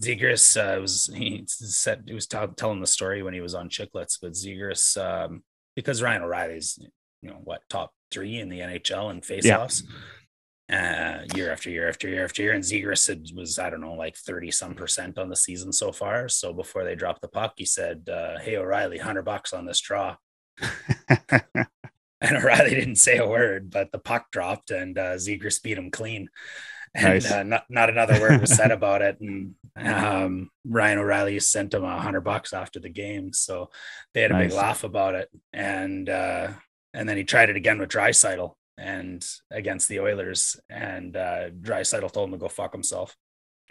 [0.00, 3.68] Zegras uh, was he said he was t- telling the story when he was on
[3.68, 5.42] Chicklets, but Zegras um,
[5.76, 6.78] because Ryan O'Reilly's
[7.22, 9.82] you know what top three in the NHL in faceoffs.
[10.72, 14.16] Uh, year after year after year after year, and had, was I don't know like
[14.16, 16.28] thirty some percent on the season so far.
[16.28, 19.80] So before they dropped the puck, he said, uh, "Hey O'Reilly, hundred bucks on this
[19.80, 20.16] draw."
[22.20, 25.90] And O'Reilly didn't say a word, but the puck dropped and uh, Zegras beat him
[25.90, 26.28] clean.
[26.94, 27.30] And Nice.
[27.30, 29.18] uh, not, not another word was said about it.
[29.20, 33.32] And um, Ryan O'Reilly sent him a hundred bucks after the game.
[33.32, 33.70] So
[34.12, 35.28] they had a big laugh about it.
[35.52, 36.48] And uh,
[36.92, 40.58] and then he tried it again with Draisaitl and against the Oilers.
[40.68, 43.16] And uh, Draisaitl told him to go fuck himself.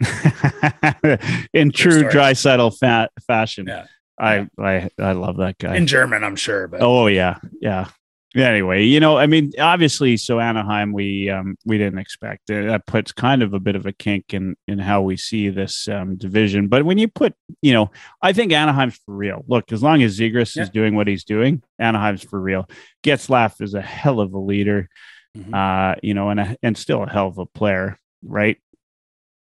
[1.52, 2.12] in true story.
[2.12, 3.66] Draisaitl fa- fashion.
[3.66, 3.86] Yeah.
[4.18, 5.76] I, I I love that guy.
[5.76, 7.88] In German, I'm sure, but Oh yeah, yeah.
[8.36, 12.66] Anyway, you know, I mean, obviously, so Anaheim, we um, we didn't expect it.
[12.66, 15.88] That puts kind of a bit of a kink in in how we see this
[15.88, 16.68] um, division.
[16.68, 17.90] But when you put, you know,
[18.22, 19.44] I think Anaheim's for real.
[19.48, 20.62] Look, as long as Zegras Yeah.
[20.62, 22.68] is doing what he's doing, Anaheim's for real.
[23.02, 24.88] Getzlaf is a hell of a leader,
[25.36, 25.52] Mhm.
[25.52, 28.58] uh, you know, and a, and still a hell of a player, right?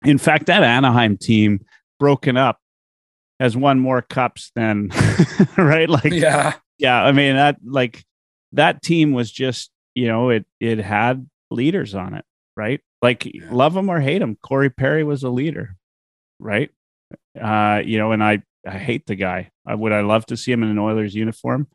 [0.06, 1.66] In fact, that Anaheim team
[2.00, 2.60] broken up
[3.40, 4.90] has won more cups than
[5.58, 8.04] right, like yeah, yeah i mean that like
[8.58, 12.82] that team was just you know it it had leaders on it right?
[13.02, 13.50] Like Yeah.
[13.52, 15.76] love them or hate him corey perry was a leader
[16.40, 16.70] right?
[17.40, 19.50] Uh you know and i i hate the guy.
[19.66, 21.68] I, would i love to see him in an oilers uniform?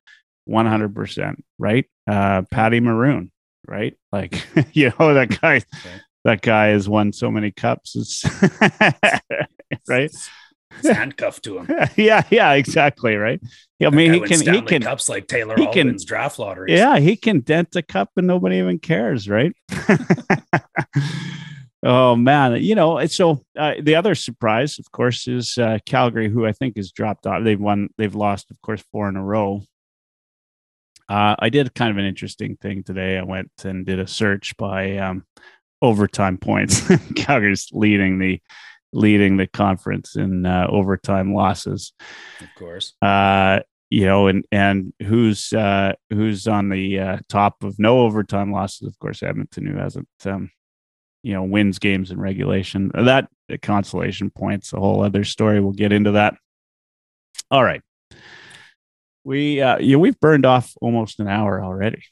[0.49, 1.87] 100% right?
[2.11, 3.31] Uh patty maroon
[3.67, 3.97] right?
[4.11, 5.63] Like you know that guy
[6.25, 7.97] that guy has won so many cups.
[7.97, 8.25] It's
[9.89, 10.11] right
[10.83, 11.89] handcuffed to him.
[11.97, 13.41] yeah yeah exactly right
[13.85, 16.75] i mean he can he can cups like Taylor he Hall can- draft lottery.
[16.75, 19.53] Yeah, he can dent a cup and nobody even cares, right?
[21.83, 23.05] oh man, you know.
[23.07, 27.27] So uh, the other surprise, of course, is uh, Calgary, who I think has dropped
[27.27, 27.45] off.
[27.45, 29.63] They've won, they've lost, of course, four in a row.
[31.09, 33.19] Uh, I did kind of an interesting thing today.
[33.19, 35.25] I went and did a search by um,
[35.83, 36.83] overtime points.
[37.17, 38.41] Calgary's leading the
[38.93, 41.93] leading the conference in uh, overtime losses.
[42.41, 42.93] Of course.
[43.03, 48.51] uh you know and and who's uh who's on the uh top of no overtime
[48.53, 48.89] losses?
[48.89, 50.51] Of course edmonton who hasn't um
[51.23, 52.91] you know wins games in regulation.
[52.95, 53.29] That
[53.61, 55.61] consolation points a whole other story.
[55.61, 56.35] We'll get into that.
[57.51, 57.83] All right.
[59.25, 62.03] We uh yeah we've burned off almost an hour already.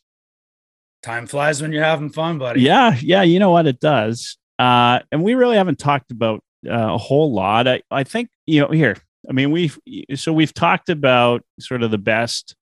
[1.03, 2.61] Time flies when you're having fun, buddy.
[2.61, 3.67] yeah yeah you know what?
[3.67, 4.37] It does.
[4.59, 7.67] Uh and we really haven't talked about uh, a whole lot.
[7.69, 8.97] I i think you know here
[9.29, 9.79] i mean we've
[10.15, 12.55] so we've talked about sort of the best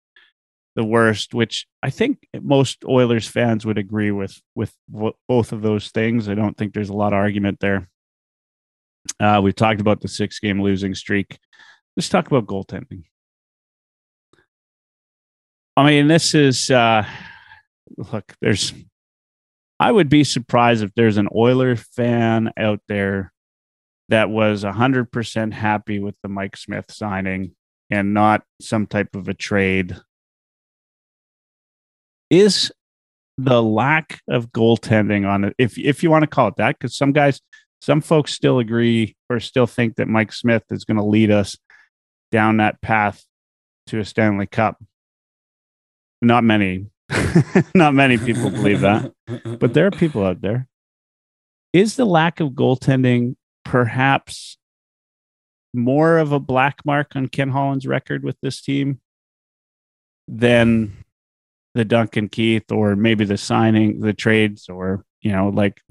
[0.75, 5.61] the worst which i think most oilers fans would agree with with w- both of
[5.61, 6.29] those things.
[6.29, 7.89] I don't think there's a lot of argument there.
[9.19, 11.39] Uh we've talked about the six game losing streak.
[11.95, 13.03] Let's talk about goaltending.
[15.75, 17.05] I mean this is uh
[17.97, 18.73] look there's
[19.79, 23.31] I would be surprised if there's an Oilers fan out there
[24.09, 27.51] that was 100% happy with the Mike Smith signing
[27.89, 29.95] and not some type of a trade.
[32.29, 32.71] Is
[33.37, 36.97] the lack of goaltending on it, if, if you want to call it that, because
[36.97, 37.41] some guys,
[37.81, 41.57] some folks still agree or still think that Mike Smith is going to lead us
[42.31, 43.23] down that path
[43.87, 44.83] to a Stanley Cup.
[46.21, 46.87] Not many,
[47.75, 49.13] not many people believe that
[49.59, 50.67] but there are people out there.
[51.73, 53.35] Is the lack of goaltending
[53.67, 54.57] perhaps
[55.73, 59.01] more of a black mark on Ken Holland's record with this team
[60.27, 61.03] than
[61.75, 65.81] the Duncan Keith or maybe the signing, the trades, or you know, like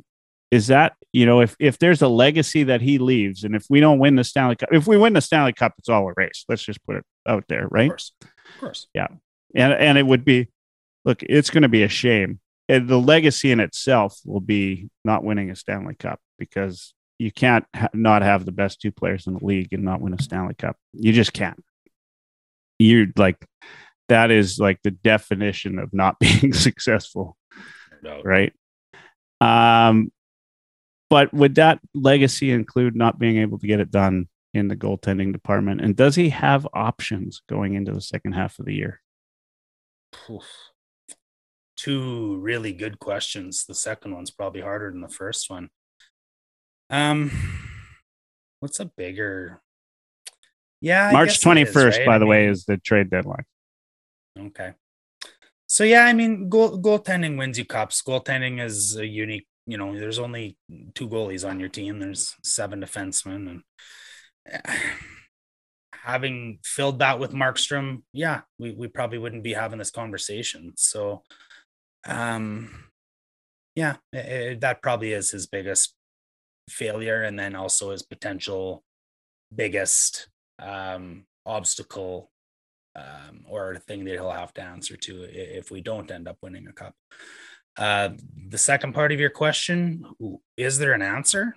[0.50, 3.80] is that you know if if there's a legacy that he leaves, and if we
[3.80, 6.46] don't win the Stanley Cup, if we win the Stanley Cup, it's all erased.
[6.48, 7.90] Let's just put it out there, Of right?
[7.90, 8.12] course.
[8.22, 8.86] Of course.
[8.94, 9.08] Yeah,
[9.54, 10.48] and and it would be
[11.04, 15.22] look it's going to be a shame and the legacy in itself will be not
[15.22, 19.34] winning a stanley cup because you can't ha- not have the best two players in
[19.34, 21.62] the league and not win a stanley cup you just can't
[22.78, 23.44] you like
[24.08, 27.36] that is like the definition of not being successful
[28.02, 28.22] No.
[28.24, 28.52] right
[29.40, 30.10] um
[31.08, 35.32] but would that legacy include not being able to get it done in the goaltending
[35.32, 39.00] department and does he have options going into the second half of the year
[40.30, 40.46] Oof.
[41.76, 43.66] Two really good questions.
[43.66, 45.68] The second one's probably harder than the first one.
[46.90, 47.30] Um,
[48.60, 49.60] what's a bigger?
[50.80, 52.06] Yeah, I March it twenty first, right?
[52.06, 53.44] by I the way, is the trade deadline.
[54.38, 54.72] okay.
[55.68, 58.02] So yeah, I mean, goal goaltending wins you cups.
[58.02, 59.46] Goaltending is a unique.
[59.66, 60.56] You know, there's only
[60.94, 61.98] two goalies on your team.
[61.98, 63.62] There's seven defensemen,
[64.46, 64.62] and
[65.92, 70.74] having filled that with Markstrom, yeah, we we probably wouldn't be having this conversation.
[70.76, 71.24] So,
[72.06, 72.84] um,
[73.74, 74.18] yeah, i-
[74.50, 75.95] i- that probably is his biggest
[76.68, 78.82] failure, and then also his potential
[79.54, 82.30] biggest um, obstacle
[82.96, 86.66] um, or thing that he'll have to answer to if we don't end up winning
[86.66, 86.94] a cup.
[87.76, 88.10] Uh,
[88.48, 90.04] the second part of your question
[90.56, 91.56] is there an answer?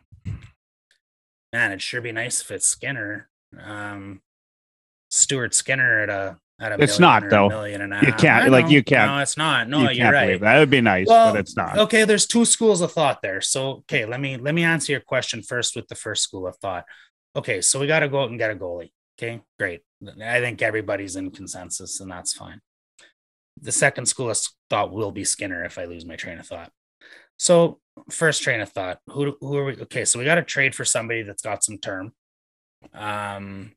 [1.54, 3.30] Man, it'd sure be nice if it's Skinner.
[3.60, 4.22] Um,
[5.10, 7.48] Stuart Skinner at a a It's not, though.
[7.50, 9.70] million and a You can't- like, you can't- No, it's not.
[9.70, 10.34] No, you you're right.
[10.34, 10.42] that.
[10.42, 11.78] That would be nice, Well, but it's not.
[11.78, 13.40] Okay, there's two schools of thought there.
[13.42, 16.56] So, okay, let me let me answer your question first with the first school of
[16.58, 16.86] thought.
[17.36, 18.92] Okay, so we got to go out and get a goalie.
[19.18, 19.82] Okay, great.
[20.22, 22.62] I think everybody's in consensus, and that's fine.
[23.62, 24.40] The second school of
[24.70, 26.72] thought will be Skinner if I lose my train of thought.
[27.38, 27.80] So,
[28.10, 29.78] first train of thought, who who are we?
[29.82, 32.14] Okay, so we got to trade for somebody that's got some term.
[32.94, 33.74] Um,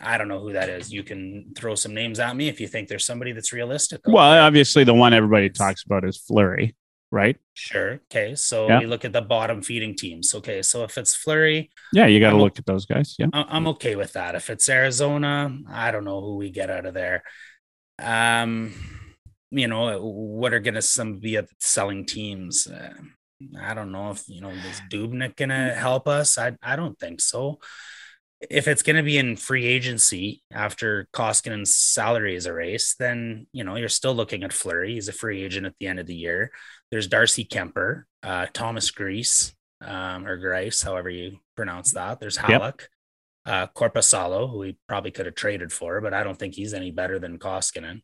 [0.00, 0.92] I don't know who that is.
[0.92, 4.00] You can throw some names at me if you think there's somebody that's realistic.
[4.06, 4.42] Well, there.
[4.42, 6.74] obviously, the one everybody talks about is Fleury,
[7.10, 7.36] right?
[7.54, 8.00] Sure.
[8.10, 8.34] Okay.
[8.34, 8.80] So Yeah.
[8.80, 10.34] we look at the bottom feeding teams.
[10.34, 10.62] Okay.
[10.62, 13.14] So if it's Fleury, Yeah, you got to look at those guys.
[13.18, 13.28] Yeah.
[13.32, 14.34] I'm okay with that.
[14.34, 17.22] If it's Arizona, I don't know who we get out of there.
[18.02, 18.74] Um,
[19.50, 22.66] you know, what are going to some be selling teams?
[22.66, 22.94] Uh,
[23.60, 26.36] I don't know if you know is Dubnyk going to help us.
[26.38, 27.60] I I don't think so.
[28.40, 33.64] If it's going to be in free agency after Koskinen's salary is erased, then you
[33.64, 34.94] know you're still looking at Fleury.
[34.94, 36.50] He's a free agent at the end of the year.
[36.90, 42.20] There's Darcy Kuemper, uh, Thomas Grease, um, or Grice, however you pronounce that.
[42.20, 42.60] There's Yep.
[42.60, 42.80] Halak,
[43.46, 46.90] uh, Korpisalo, who we probably could have traded for, but I don't think he's any
[46.90, 48.02] better than Koskinen.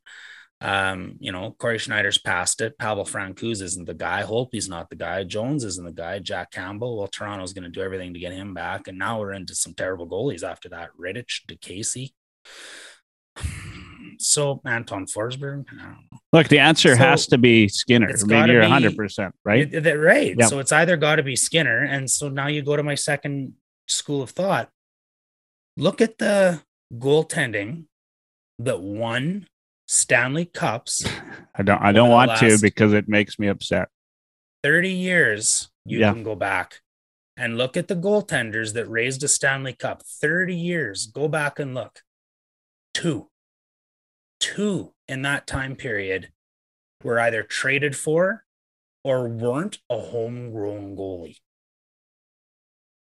[0.63, 2.77] Um, you know, Cory Schneider's past it.
[2.79, 4.23] Pavel Francouz isn't the guy.
[4.23, 5.25] Holtby's not the guy.
[5.25, 6.19] Jones isn't the guy.
[6.19, 6.99] Jack Campbell.
[6.99, 8.87] Well, Toronto's going to do everything to get him back.
[8.87, 10.91] And now we're into some terrible goalies after that.
[11.01, 12.13] Rittich, DeCasey.
[14.23, 15.65] So Anton Forsberg.
[15.73, 15.79] I don't
[16.13, 16.19] know.
[16.35, 18.07] Look, the answer So, has to be Skinner.
[18.11, 19.73] it's I mean, you're 100%, right?
[19.73, 20.35] It- that- right.
[20.39, 20.47] Yeah.
[20.47, 21.85] So it's either got to be Skinner.
[21.85, 23.55] And so now you go to my second
[23.89, 24.69] school of thought.
[25.79, 26.61] Look at the
[26.93, 27.85] goaltending
[28.59, 29.47] that won
[29.93, 31.05] Stanley Cups
[31.57, 33.89] I don't I don't want to because it makes me upset.
[34.63, 35.69] 30 years.
[35.85, 36.13] You Yeah.
[36.13, 36.81] can go back
[37.37, 40.03] and look at the goaltenders that raised a Stanley Cup.
[40.07, 41.07] 30 years.
[41.07, 42.03] Go back and look.
[42.95, 43.31] Two.
[44.39, 46.31] Two in that time period
[47.03, 48.45] were either traded for
[49.03, 51.39] or weren't a homegrown goalie.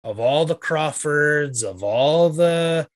[0.02, 2.88] Of all the Crawfords, of all the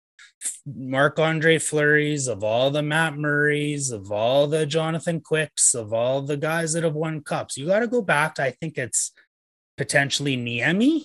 [0.66, 6.22] Marc Andre Fleurys, of all the Matt Murrays, of all the Jonathan Quicks, of all
[6.22, 9.12] the guys that have won cups, you got to go back to, I think it's
[9.76, 11.04] potentially Niemi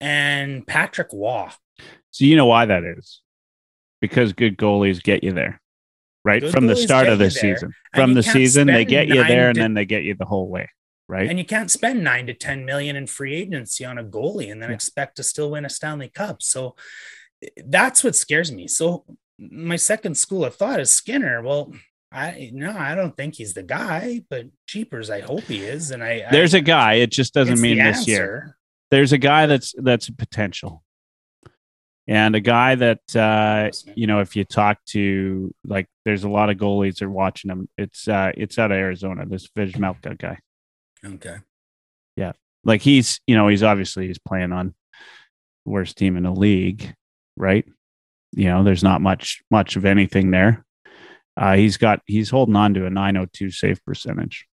[0.00, 1.48] and Patrick Roy.
[2.10, 3.20] So you know why that is?
[4.00, 5.60] Because good goalies get you there,
[6.24, 6.40] right?
[6.40, 7.72] Good From the start of the there, season.
[7.94, 10.48] From the season, they get you there and to- then they get you the whole
[10.48, 10.68] way,
[11.08, 11.28] right?
[11.28, 14.62] And you can't spend nine to 10 million in free agency on a goalie and
[14.62, 14.74] then Yeah.
[14.74, 16.42] expect to still win a Stanley Cup.
[16.42, 16.76] So
[17.66, 18.68] that's what scares me.
[18.68, 19.04] So
[19.38, 21.42] my second school of thought is Skinner.
[21.42, 21.72] Well,
[22.12, 25.90] I no, I don't think he's the guy, but cheapers, I hope he is.
[25.90, 28.56] And I There's I, a guy, it just doesn't mean this year.
[28.90, 30.82] There's a guy that's that's a potential.
[32.08, 36.50] And a guy that uh you know, if you talk to like there's a lot
[36.50, 37.68] of goalies that are watching him.
[37.78, 40.38] It's uh it's out of Arizona, this Vejmelka guy.
[41.04, 41.36] Okay.
[42.16, 42.32] Yeah,
[42.64, 44.74] like he's you know he's obviously he's playing on
[45.64, 46.92] worst team in the league
[47.40, 47.64] right
[48.32, 50.64] you know there's not much much of anything there
[51.36, 54.46] uh he's got he's holding on to a 902 save percentage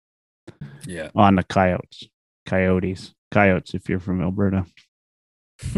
[0.85, 1.09] Yeah.
[1.15, 2.03] on the coyotes
[2.45, 4.65] coyotes coyotes if you're from alberta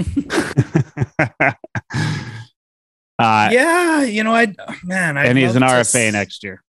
[3.19, 4.53] uh yeah, you know, I
[4.83, 6.63] man, I and he's an rfa next year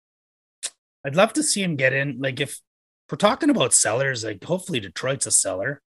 [1.05, 2.19] I'd love to see him get in.
[2.21, 2.61] Like if
[3.11, 5.81] we're talking about sellers, like hopefully Detroit's a seller.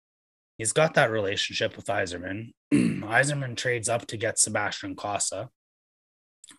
[0.58, 2.52] He's got that relationship with Yzerman.
[3.02, 5.48] Yzerman trades up to get Sebastian Cossa.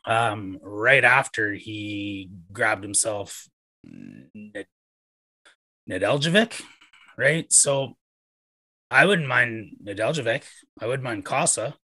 [0.06, 3.48] Um, right after he grabbed himself
[3.84, 4.68] Ned-
[5.90, 6.62] Nedeljkovic,
[7.18, 7.52] right?
[7.52, 7.94] So
[8.90, 10.44] I wouldn't mind Nedeljkovic.
[10.82, 11.76] I wouldn't mind Cossa.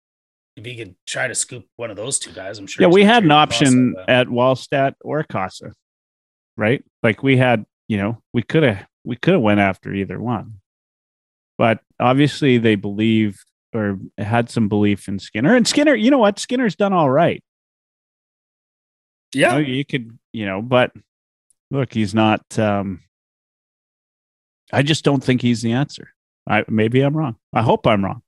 [0.56, 2.82] If he could try to scoop one of those two guys, I'm sure.
[2.82, 5.72] yeah we had an option Cossa, at Wallstedt or Cossa
[6.60, 10.20] right like we had you know we could have we could have went after either
[10.20, 10.60] one
[11.56, 13.42] but obviously they believe
[13.74, 15.54] or had some belief in Skinner.
[15.54, 16.38] And Skinner, you know what?
[16.38, 17.42] Skinner's done all right.
[19.34, 20.92] Yeah, you, know, you could, you know, but
[21.70, 22.58] look, he's not.
[22.58, 23.00] um
[24.72, 26.12] I just don't think he's the answer.
[26.48, 27.36] I maybe I'm wrong.
[27.52, 28.22] I hope I'm wrong.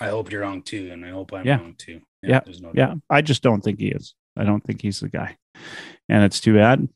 [0.00, 1.58] I hope you're wrong too, and I hope I'm Yeah.
[1.60, 2.00] wrong too.
[2.22, 4.14] Yeah, there's no Yeah, I just don't think he is.
[4.36, 5.36] I don't think he's the guy,
[6.08, 6.88] and it's too bad.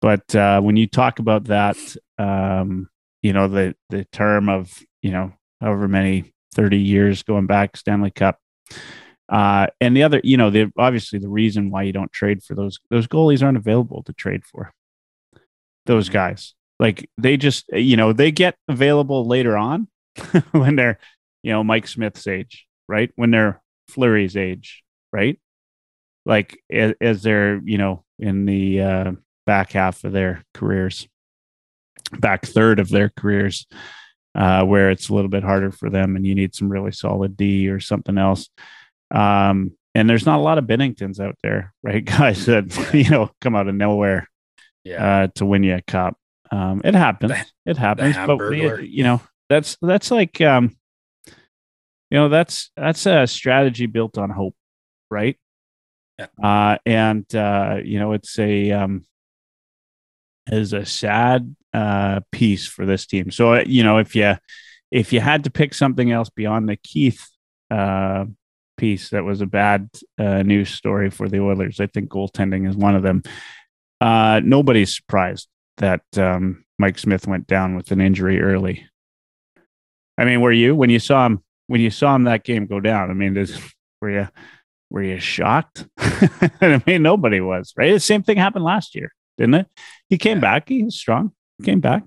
[0.00, 1.76] But uh, when you talk about that,
[2.18, 2.88] um,
[3.22, 8.10] you know the the term of you know however many thirty years going back Stanley
[8.10, 8.38] Cup,
[9.30, 12.54] uh, and the other, you know, the obviously the reason why you don't trade for
[12.54, 14.72] those those goalies aren't available to trade for.
[15.86, 16.12] Those Mhm.
[16.12, 19.88] guys, like they just, you know, they get available later on
[20.52, 20.98] when they're,
[21.42, 23.10] you know, Mike Smith's age, right?
[23.16, 24.82] When they're Fleury's age,
[25.12, 25.38] right?
[26.26, 29.12] Like as, as they're, you know, in the uh,
[29.46, 31.08] back half of their careers,
[32.18, 33.66] back third of their careers,
[34.38, 37.36] uh, where it's a little bit harder for them and you need some really solid
[37.36, 38.48] D or something else.
[39.10, 42.04] Um, and there's not a lot of Binningtons out there, right?
[42.04, 44.28] Guys that, you know, come out of nowhere
[44.84, 46.16] Yeah, uh, to win you a cup.
[46.52, 47.32] Um, it happens.
[47.66, 48.14] It happens.
[48.14, 48.88] But Hamburglar.
[48.88, 49.20] you know,
[49.50, 50.76] that's that's like um,
[51.26, 54.54] you know, that's that's a strategy built on hope,
[55.10, 55.36] right?
[56.18, 56.26] Yeah.
[56.42, 59.04] Uh, and uh, you know, it's a um,
[60.48, 63.30] is a sad uh piece for this team.
[63.30, 64.36] So uh, you know, if you
[64.90, 67.26] if you had to pick something else beyond the Keith
[67.70, 68.24] uh
[68.76, 72.76] piece that was a bad uh, news story for the Oilers, I think goaltending is
[72.76, 73.22] one of them.
[74.00, 78.86] Uh, nobody's surprised that um, Mike Smith went down with an injury early.
[80.16, 82.80] I mean, were you when you saw him when you saw him that game go
[82.80, 83.10] down?
[83.10, 83.60] I mean, does,
[84.00, 84.28] were you
[84.90, 85.86] were you shocked?
[85.98, 87.92] I mean, nobody was right.
[87.92, 89.66] The same thing happened last year, didn't it?
[90.08, 90.42] He came Yeah.
[90.42, 90.68] back.
[90.68, 91.32] He was strong.
[91.62, 92.04] Came back.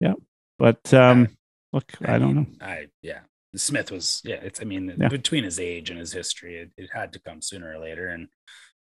[0.00, 0.14] Yeah,
[0.58, 1.28] but um,
[1.72, 2.46] look, I, don't know.
[2.60, 3.20] I yeah,
[3.54, 4.36] Smith was yeah.
[4.36, 5.08] It's I mean Yeah.
[5.08, 8.28] between his age and his history, it, it had to come sooner or later, and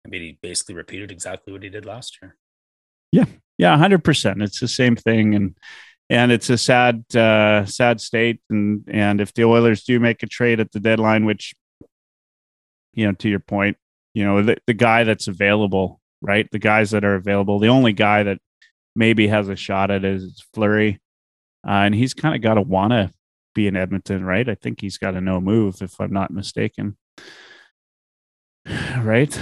[0.05, 2.35] I mean he basically repeated exactly what he did last year.
[3.11, 3.25] Yeah,
[3.57, 4.41] yeah, hundred percent.
[4.41, 5.55] It's the same thing, and
[6.09, 8.41] and it's a sad, uh, sad state.
[8.49, 11.53] And and if the Oilers do make a trade at the deadline, which,
[12.93, 13.77] you know, to your point,
[14.13, 16.47] you know, the, the guy that's available, right?
[16.51, 18.39] The guys that are available, the only guy that
[18.95, 20.99] maybe has a shot at it is Fleury,
[21.67, 23.11] uh, and he's kind of got to want to
[23.53, 24.47] be in Edmonton, right?
[24.47, 26.97] I think he's got a no move, if I'm not mistaken.
[29.01, 29.37] Right?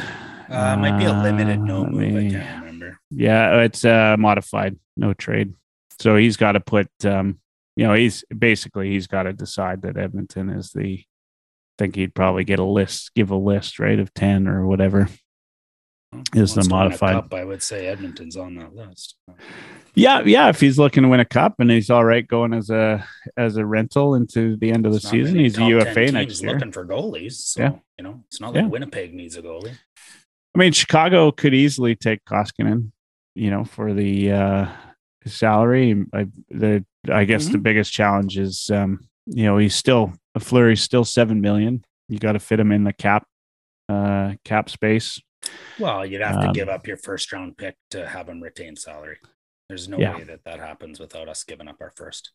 [0.49, 2.15] Uh, might be a limited no Uh, move.
[2.15, 2.99] I can't remember.
[3.11, 5.53] yeah, it's uh, modified, no trade.
[5.99, 7.39] So he's got to put, um,
[7.75, 11.03] you know, he's basically he's got to decide that Edmonton is the.
[11.03, 15.07] I think he'd probably get a list, give a list, right, of ten or whatever.
[16.11, 17.13] Is the Wants to win a modified.
[17.15, 19.15] cup, I would say Edmonton's on that list.
[19.93, 20.49] Yeah, yeah.
[20.49, 23.05] If he's looking to win a cup and he's all right going as a
[23.37, 26.53] as a rental into the end of the season, he's a UFA next year.
[26.53, 27.71] Looking for goalies, so, Yeah.
[27.97, 28.67] you know, it's not like Yeah.
[28.69, 29.73] Winnipeg needs a goalie.
[30.55, 32.91] I mean, Chicago could easily take Koskinen,
[33.35, 34.67] you know, for the uh,
[35.27, 36.05] salary.
[36.13, 40.75] I, the I guess the biggest challenge is, um, you know, he's still a Fleury,
[40.75, 41.83] still seven million.
[42.07, 43.25] You got to fit him in the cap,
[43.87, 45.21] uh, cap space.
[45.79, 48.75] Well, you'd have to Um, give up your first round pick to have him retain
[48.75, 49.17] salary.
[49.69, 50.17] There's no Yeah.
[50.17, 52.31] way that that happens without us giving up our first.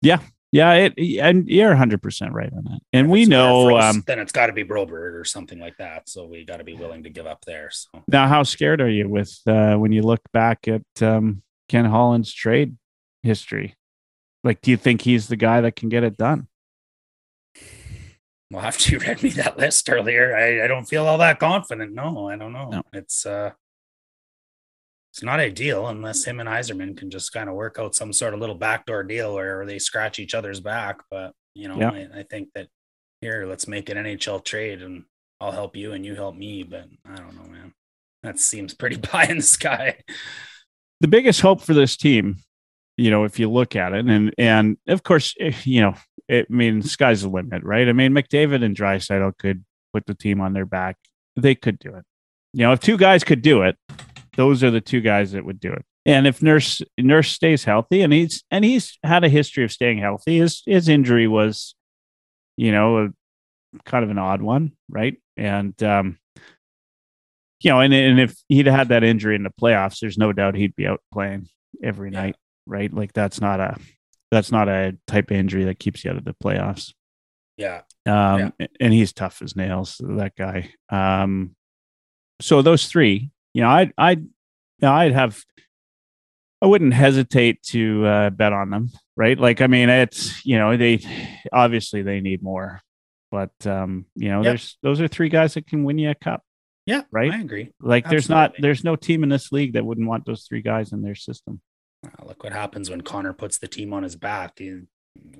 [0.00, 0.20] Yeah,
[0.52, 0.72] Yeah.
[0.74, 2.80] it and you're 100 percent right on that.
[2.92, 6.08] And If we know um, then it's got to be Broberg or something like that.
[6.08, 7.70] So we got to be willing to give up there.
[7.70, 8.28] So now.
[8.28, 12.76] How scared are you with uh, when you look back at um, Ken Holland's trade
[13.22, 13.74] history?
[14.44, 16.46] Like, do you think he's the guy that can get it done?
[18.50, 21.92] Well, after you read me that list earlier, I, I don't feel all that confident.
[21.94, 22.68] No, I don't know.
[22.70, 22.82] No.
[22.92, 23.50] It's uh,
[25.12, 28.34] it's not ideal unless him and Yzerman can just kind of work out some sort
[28.34, 30.98] of little backdoor deal where they scratch each other's back.
[31.10, 31.90] But you know, Yeah.
[31.90, 32.68] I, I think that
[33.22, 35.04] here, let's make an NHL trade and
[35.40, 36.64] I'll help you and you help me.
[36.64, 37.72] But I don't know, man.
[38.22, 40.02] That seems pretty pie in the sky.
[41.00, 42.36] the biggest hope for this team,
[42.96, 45.94] you know, if you look at it, and and of course, eh, you know,
[46.28, 47.88] it, I mean, sky's the limit, right?
[47.88, 50.96] I mean, McDavid and Draisaitl could put the team on their back.
[51.36, 52.04] They could do it.
[52.52, 53.76] You know, if two guys could do it,
[54.36, 55.84] those are the two guys that would do it.
[56.06, 59.98] And if Nurse Nurse stays healthy, and he's and he's had a history of staying
[59.98, 61.74] healthy, his his injury was,
[62.56, 63.08] you know, a,
[63.84, 65.20] kind of an odd one, right?
[65.36, 66.18] And um,
[67.60, 70.54] you know, and and if he'd had that injury in the playoffs, there's no doubt
[70.54, 71.48] he'd be out playing
[71.82, 72.20] every Yeah.
[72.22, 72.36] night,
[72.66, 72.92] right?
[72.92, 73.76] Like that's not a
[74.30, 76.92] that's not a type of injury that keeps you out of the playoffs.
[77.56, 77.82] Yeah.
[78.04, 80.70] Um, and he's tough as nails, that guy.
[80.90, 81.54] Um,
[82.40, 84.28] so those three, you know, I'd I'd you
[84.82, 85.42] know, I'd have
[86.62, 89.38] I wouldn't hesitate to uh, bet on them, right?
[89.38, 91.00] Like, I mean, it's you know they
[91.52, 92.80] obviously they need more,
[93.30, 94.44] but um, you know, Yep.
[94.44, 96.42] there's those are three guys that can win you a cup,
[96.86, 97.32] Yeah, right?
[97.32, 97.72] I agree.
[97.80, 100.92] Like, there's not there's no team in this league that wouldn't want those three guys
[100.92, 101.60] in their system.
[102.04, 104.58] Uh, look what happens when Connor puts the team on his back.
[104.58, 104.80] He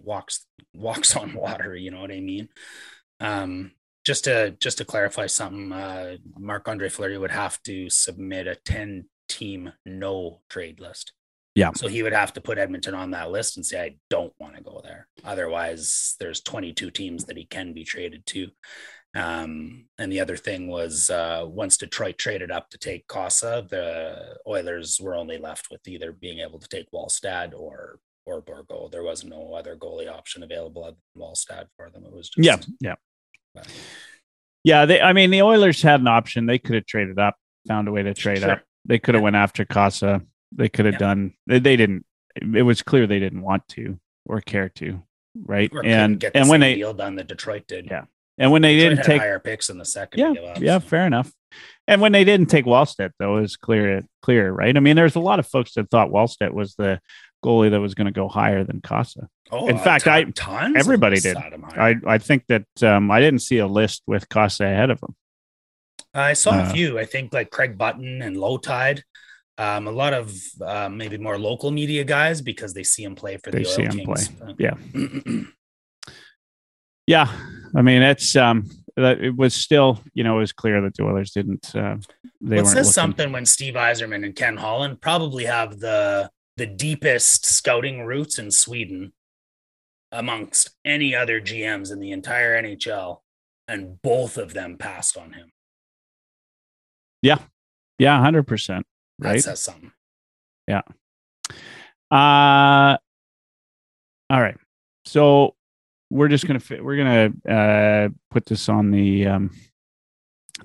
[0.03, 1.75] walks walks on water.
[1.77, 2.49] You know what I mean?
[3.21, 3.73] Um,
[4.05, 8.55] just to just to clarify something, uh, Marc Andre Fleury would have to submit a
[8.55, 11.13] ten team no trade list.
[11.57, 11.73] Yeah.
[11.75, 14.57] So he would have to put Edmonton on that list and say, I don't want
[14.57, 15.09] to go there.
[15.25, 18.49] Otherwise, there's 22 teams that he can be traded to.
[19.17, 24.37] Um, and the other thing was uh, once Detroit traded up to take Cossa, the
[24.47, 28.91] Oilers were only left with either being able to take Wallstedt or or Bourgault.
[28.91, 32.05] There was no other goalie option available other than Wallstedt for them.
[32.05, 32.95] It was just Yeah, yeah,
[33.55, 33.69] But-
[34.65, 34.85] yeah.
[34.85, 37.37] They, I mean, the Oilers had an option; they could have traded up,
[37.69, 38.51] found a way to trade Sure.
[38.53, 38.63] up.
[38.85, 39.25] They could have Yeah.
[39.25, 40.27] went after Cossa.
[40.53, 40.99] They could have Yeah.
[40.99, 41.35] done.
[41.47, 42.05] They, they didn't.
[42.55, 45.03] It was clear they didn't want to or care to,
[45.45, 45.71] right?
[45.73, 47.87] or and and when they deal done that Detroit did.
[47.87, 48.05] Yeah.
[48.39, 50.21] And when they didn't take higher picks in the second.
[50.21, 50.87] yeah, up, yeah, so.
[50.87, 51.33] fair enough.
[51.89, 54.77] And when they didn't take Wallstedt, though, it was clear, clear, right?
[54.77, 57.01] I mean, there's a lot of folks that thought Wallstedt was the
[57.45, 59.29] goalie that was going to go higher than Cossa.
[59.51, 61.37] Oh, In fact, ton- I- everybody did.
[61.37, 61.95] had him higher.
[62.07, 65.15] I I think that um, I didn't see a list with Cossa ahead of him.
[66.13, 66.99] I saw Uh, a few.
[66.99, 69.03] I think like Craig Button and Low Tide.
[69.59, 73.39] Um, a lot of uh, maybe more local media guys because they see him play
[73.39, 74.31] for the They see him Kings.
[74.59, 74.75] Yeah.
[77.09, 77.31] Yeah,
[77.77, 81.05] I mean, it's um, that it was still, you know, it was clear that the
[81.05, 81.75] Oilers didn't.
[81.77, 81.97] Uh,
[82.41, 86.31] they Well, it says looking- something when Steve Yzerman and Ken Holland probably have the
[86.57, 89.13] the deepest scouting roots in Sweden
[90.11, 93.21] amongst any other GMs in the entire NHL,
[93.69, 95.53] and both of them passed on him.
[97.21, 97.39] Yeah,
[97.99, 98.87] yeah, hundred percent.
[99.19, 99.43] That Right.
[99.43, 99.93] says something.
[100.67, 100.83] Yeah.
[102.11, 102.97] Uh,
[104.31, 104.57] all right.
[105.05, 105.56] So
[106.11, 109.51] we're just gonna fi- we're gonna uh put this on the um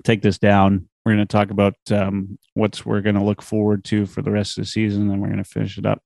[0.04, 0.88] take this down.
[1.04, 4.64] We're gonna talk about um what's we're gonna look forward to for the rest of
[4.64, 6.00] the season, and we're gonna finish it up.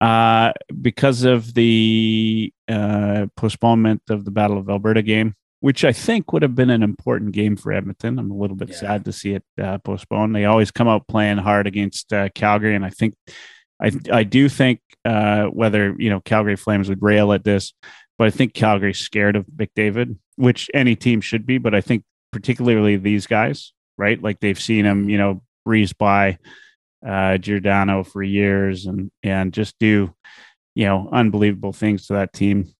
[0.00, 6.32] Uh, because of the uh postponement of the Battle of Alberta game, which I think
[6.32, 8.16] would have been an important game for Edmonton.
[8.18, 8.76] I'm a little bit Yeah.
[8.76, 10.36] sad to see it uh, postponed.
[10.36, 13.14] They always come out playing hard against uh, Calgary, and I think
[13.80, 17.72] I I do think uh, whether you know Calgary Flames would rail at this,
[18.18, 21.58] but I think Calgary's scared of McDavid, which any team should be.
[21.58, 24.22] But I think particularly these guys, right?
[24.22, 26.38] Like they've seen him, you know, breeze by
[27.06, 30.14] uh, Giordano for years and and just do
[30.74, 32.72] you know unbelievable things to that team,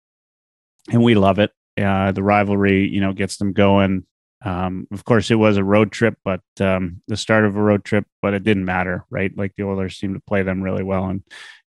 [0.90, 1.52] and we love it.
[1.80, 4.04] Uh, the rivalry, you know, gets them going.
[4.44, 7.84] Um, of course, it was a road trip, but um, the start of a road
[7.84, 9.36] trip, but it didn't matter, right?
[9.36, 11.22] Like the Oilers seemed to play them really well and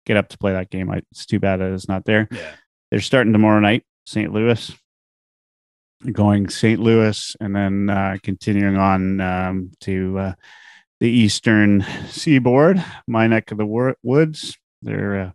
[0.05, 0.89] get up to play that game.
[0.89, 2.27] I, it's too bad that it's not there.
[2.31, 2.51] Yeah.
[2.89, 4.31] They're starting tomorrow night, St.
[4.31, 4.71] Louis.
[6.11, 6.79] Going St.
[6.79, 10.33] Louis and then uh, continuing on um, to uh,
[10.99, 14.57] the eastern seaboard, my neck of the wor- woods.
[14.81, 15.33] They're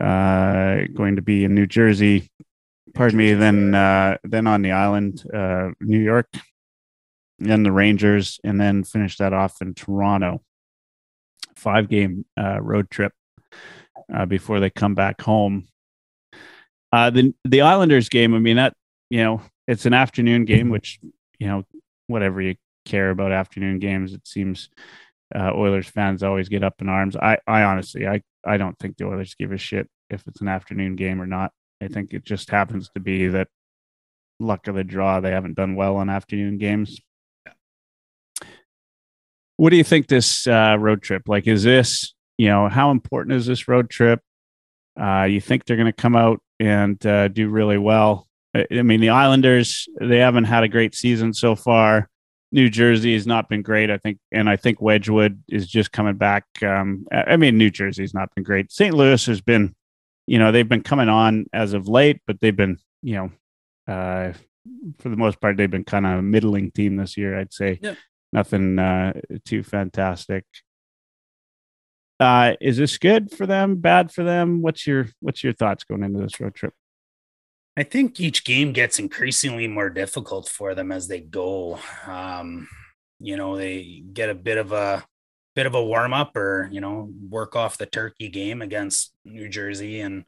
[0.00, 2.28] uh, uh, going to be in New Jersey.
[2.96, 3.34] Pardon me.
[3.34, 6.28] Then uh, then on the island, uh, New York,
[7.38, 10.42] then the Rangers, and then finish that off in Toronto.
[11.54, 13.12] Five game uh, road trip
[14.12, 15.68] uh, before they come back home.
[16.90, 18.34] Uh, the the Islanders game.
[18.34, 18.72] I mean that
[19.10, 20.98] you know it's an afternoon game, which
[21.38, 21.64] you know
[22.06, 22.54] whatever you
[22.86, 24.70] care about afternoon games, it seems
[25.34, 27.14] uh, Oilers fans always get up in arms.
[27.14, 30.48] I I honestly I I don't think the Oilers give a shit if it's an
[30.48, 31.52] afternoon game or not.
[31.80, 33.48] I think it just happens to be that
[34.40, 35.20] luck of the draw.
[35.20, 37.00] They haven't done well on afternoon games.
[39.56, 41.46] What do you think this uh, road trip like?
[41.46, 44.20] Is this you know how important is this road trip?
[45.00, 48.26] Uh, you think they're going to come out and uh, do really well?
[48.54, 52.08] I I mean, the Islanders they haven't had a great season so far.
[52.52, 56.16] New Jersey has not been great, I think, and I think Wedgewood is just coming
[56.16, 56.44] back.
[56.62, 58.70] Um, I mean, New Jersey's not been great.
[58.70, 58.94] St.
[58.94, 59.74] Louis has been,
[60.26, 64.32] you know, they've been coming on as of late, but they've been, you know, uh,
[64.98, 67.38] for the most part, they've been kind of a middling team this year.
[67.38, 67.94] I'd say Yeah.
[68.32, 69.12] nothing uh,
[69.44, 70.44] too fantastic.
[72.18, 73.76] Uh, is this good for them?
[73.76, 74.62] Bad for them?
[74.62, 76.72] What's your What's your thoughts going into this road trip?
[77.76, 81.78] I think each game gets increasingly more difficult for them as they go.
[82.06, 82.68] Um,
[83.20, 85.04] you know, they get a bit of a
[85.56, 89.48] bit of a warm up or, you know, work off the turkey game against New
[89.48, 90.24] Jersey and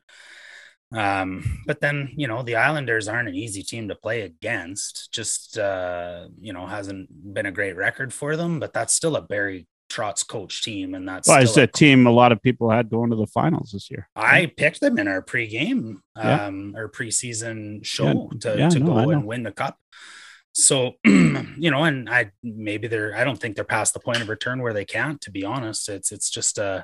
[0.90, 5.12] um, but then, you know, the Islanders aren't an easy team to play against.
[5.12, 9.20] Just uh, you know, hasn't been a great record for them, but that's still a
[9.20, 12.70] Barry Trotz coach team, and that's Well, it's still a team a lot of people
[12.70, 14.08] had going to the finals this year.
[14.16, 16.46] I picked them in our pregame Yeah.
[16.46, 19.76] um or preseason show to, yeah, to no, go and win the cup.
[20.58, 24.28] So you know, and I maybe they're I don't think they're past the point of
[24.28, 25.88] return where they can't, to be honest.
[25.88, 26.82] It's it's just uh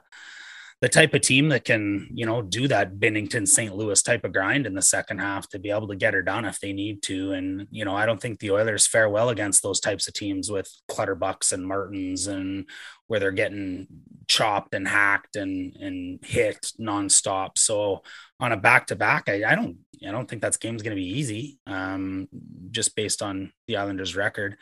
[0.80, 3.74] the type of team that can, you know, do that Binnington St.
[3.74, 6.44] Louis type of grind in the second half to be able to get her done
[6.44, 7.32] if they need to.
[7.32, 10.50] And, you know, I don't think the Oilers fare well against those types of teams
[10.50, 12.68] with Clutterbucks and Martins and
[13.06, 13.86] where they're getting
[14.28, 17.56] chopped and hacked and and hit nonstop.
[17.56, 18.02] So
[18.40, 21.18] on a back to back, I don't I don't think that game's going to be
[21.18, 22.28] easy, um,
[22.70, 24.56] just based on the Islanders' record.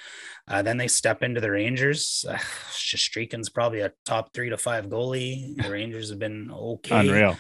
[0.47, 2.25] Uh, then they step into the Rangers.
[2.29, 2.35] Uh,
[2.71, 5.61] Shesterkin's probably a top three to five goalie.
[5.61, 7.01] The Rangers have been okay.
[7.01, 7.37] Unreal.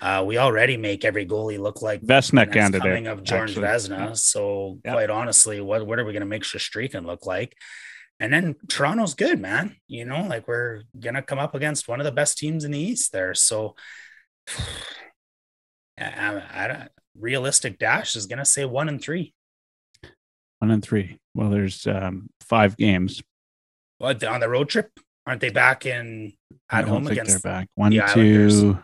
[0.00, 4.16] Uh, we already make every goalie look like Vezina candidate coming of George Vezina.
[4.16, 4.92] So yeah.
[4.92, 7.56] quite honestly, what what are we going to make Shestrikin look like?
[8.20, 9.76] And then Toronto's good, man.
[9.88, 12.78] You know, like we're gonna come up against one of the best teams in the
[12.78, 13.34] East there.
[13.34, 13.74] So
[17.22, 19.32] realistic dash is gonna say one and three.
[20.58, 21.18] One and three.
[21.34, 23.22] Well, there's um, five games.
[23.98, 24.90] What on the road trip?
[25.26, 26.32] Aren't they back in
[26.70, 27.42] at home think against?
[27.42, 27.68] they're back.
[27.76, 28.78] One, the two.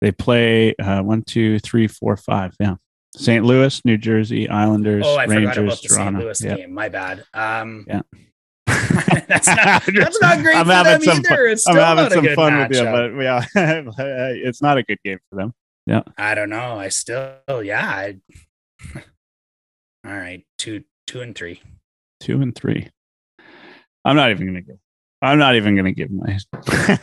[0.00, 2.54] They play uh, one, two, three, four, five.
[2.60, 2.74] Yeah.
[3.16, 3.44] St.
[3.44, 6.20] Louis, New Jersey, Islanders, Oh, I Rangers, forgot about the Toronto.
[6.20, 6.24] St.
[6.24, 6.56] Louis yeah.
[6.66, 6.74] game.
[6.74, 7.24] My bad.
[7.32, 8.02] Um, Yeah.
[9.26, 11.56] that's not that's not great I'm for having them some either.
[11.56, 13.44] fun- I'm having some fun with you, but yeah,
[14.44, 15.52] it's not a good game for them.
[16.18, 16.78] I don't know.
[16.78, 17.86] I still, yeah.
[17.86, 18.16] I,
[20.06, 21.62] all right, two, two and three.
[22.20, 22.90] Two and three.
[24.04, 24.78] I'm not even gonna give.
[25.22, 26.38] I'm not even gonna give my.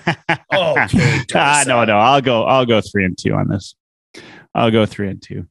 [0.53, 1.97] Okay, ah, no, no.
[1.97, 2.43] I'll go.
[2.43, 3.75] I'll go three and two on this.
[4.53, 5.47] I'll go three and two.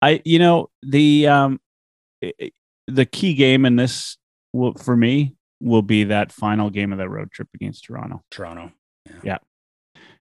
[0.00, 1.60] I, you know, the um,
[2.86, 4.16] the key game in this
[4.52, 8.72] will for me will be that final game of that road trip against Toronto Toronto.
[9.22, 9.38] Yeah.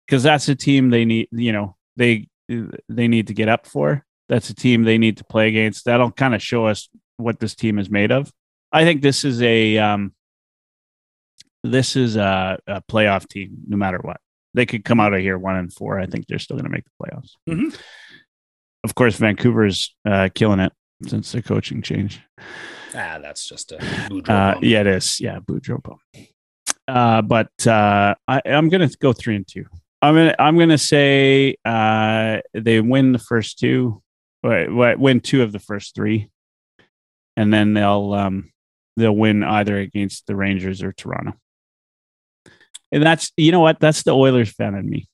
[0.07, 1.29] Because that's a team they need.
[1.33, 2.29] You know, they
[2.89, 4.05] they need to get up for.
[4.29, 5.85] That's a team they need to play against.
[5.85, 8.33] That'll kind of show us what this team is made of.
[8.73, 10.15] I think this is a um,
[11.63, 14.19] this is a, a playoff team, no matter what.
[14.55, 15.99] They could come out of here one and four.
[15.99, 17.31] I think they're still going to make the playoffs.
[17.49, 17.79] Mhm.
[18.85, 20.73] Of course, Vancouver's uh, killing it
[21.07, 22.21] since the coaching change.
[22.95, 23.79] Ah, that's just a
[24.29, 25.21] Uh, yeah, it is.
[25.21, 25.97] Yeah, Boudreau.
[26.89, 29.67] Uh, but uh, I, I'm going to go three and two.
[30.03, 34.03] I'm gonna I'm gonna say uh, they win the first two,
[34.43, 36.29] win two of the first three,
[37.37, 38.51] and then they'll um,
[38.97, 41.35] they'll win either against the Rangers or Toronto.
[42.91, 45.07] And that's you know what that's the Oilers fan in me.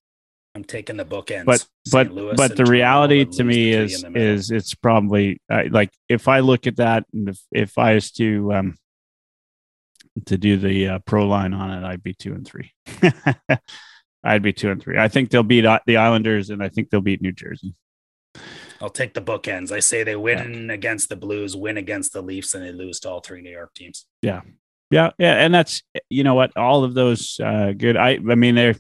[0.55, 1.45] I'm taking the bookends.
[1.45, 1.69] But St.
[1.93, 4.35] but Louis but the Toronto reality to me is in the middle.
[4.37, 8.11] is it's probably uh, like if I look at that and if, if I was
[8.13, 8.75] to um
[10.27, 12.73] to do the uh, pro line on it, I'd be two and three.
[14.29, 14.99] I'd be two and three.
[14.99, 17.75] I think they'll beat uh, the Islanders and I think they'll beat New Jersey.
[18.81, 19.73] I'll take the bookends.
[19.73, 23.11] I say they win against the Blues, win against the Leafs, and they lose to
[23.11, 24.07] all three New York teams.
[24.23, 24.43] Yeah,
[24.91, 27.97] yeah, yeah, and that's you know what all of those uh, good.
[27.97, 28.77] I I mean they're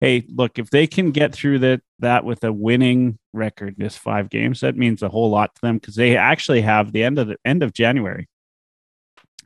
[0.00, 4.28] hey look if they can get through that that with a winning record this five
[4.28, 7.28] games that means a whole lot to them because they actually have the end of
[7.28, 8.28] the end of January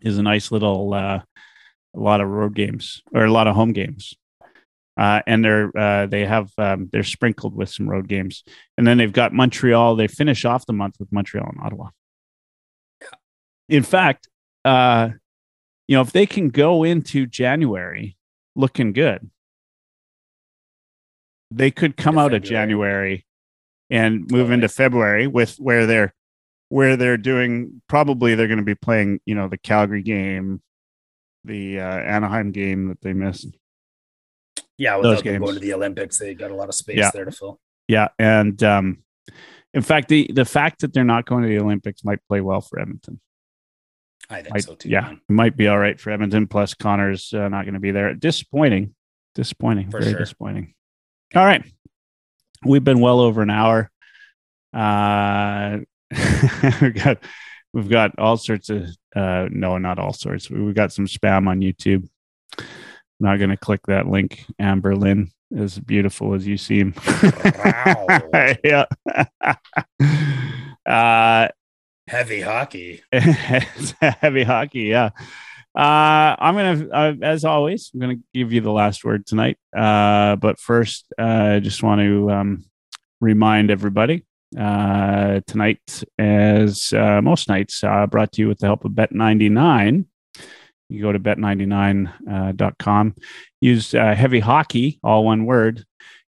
[0.02, 1.20] is a nice little uh,
[1.94, 4.14] a lot of road games or a lot of home games.
[4.98, 8.42] Uh, and they're uh, they have um, they're sprinkled with some road games,
[8.76, 9.94] and then they've got Montreal.
[9.94, 11.90] They finish off the month with Montreal and Ottawa.
[13.68, 14.28] In fact,
[14.64, 15.10] uh,
[15.86, 18.16] you know, if they can go into January
[18.56, 19.30] looking good,
[21.50, 23.24] they could come Into out of January
[23.90, 24.74] and move Oh, into see.
[24.76, 26.12] February with where they're
[26.70, 30.60] where they're doing probably they're going to be playing, you know, the Calgary game,
[31.44, 33.46] the uh, Anaheim game that they missed.
[34.78, 37.10] Yeah, without them going to the Olympics, they got a lot of space Yeah.
[37.12, 37.60] there to fill.
[37.88, 38.98] Yeah, and um,
[39.74, 42.60] in fact, the the fact that they're not going to the Olympics might play well
[42.60, 43.20] for Edmonton.
[44.30, 44.88] I think Might- so too.
[44.90, 45.20] yeah, man.
[45.28, 46.46] it might be all right for Edmonton.
[46.46, 48.14] Plus, Connor's uh, not going to be there.
[48.14, 48.94] Disappointing.
[49.34, 49.90] Disappointing.
[49.90, 50.20] For very sure.
[50.20, 50.74] disappointing.
[51.34, 51.64] All right,
[52.64, 53.90] we've been well over an hour.
[54.72, 55.78] Uh,
[56.82, 57.18] we've got
[57.72, 58.86] we've got all sorts of
[59.16, 60.50] uh, no, not all sorts.
[60.50, 62.08] We've got some spam on YouTube.
[63.20, 64.44] Not going to click that link.
[64.58, 66.94] Amber Lynn, as beautiful as you seem.
[67.64, 68.06] Wow.
[68.64, 68.84] yeah.
[70.86, 71.48] uh,
[72.08, 73.02] Heavy hockey.
[73.12, 74.84] heavy hockey.
[74.84, 75.10] Yeah.
[75.74, 79.58] Uh, I'm gonna, uh, as always, I'm gonna give you the last word tonight.
[79.76, 82.64] Uh, but first, uh, I just want to um,
[83.20, 84.24] remind everybody
[84.58, 90.06] uh, tonight, as uh, most nights, uh, brought to you with the help of Bet99.
[90.88, 93.20] You go to bet99.com, uh,
[93.60, 95.84] use uh, heavy hockey, all one word,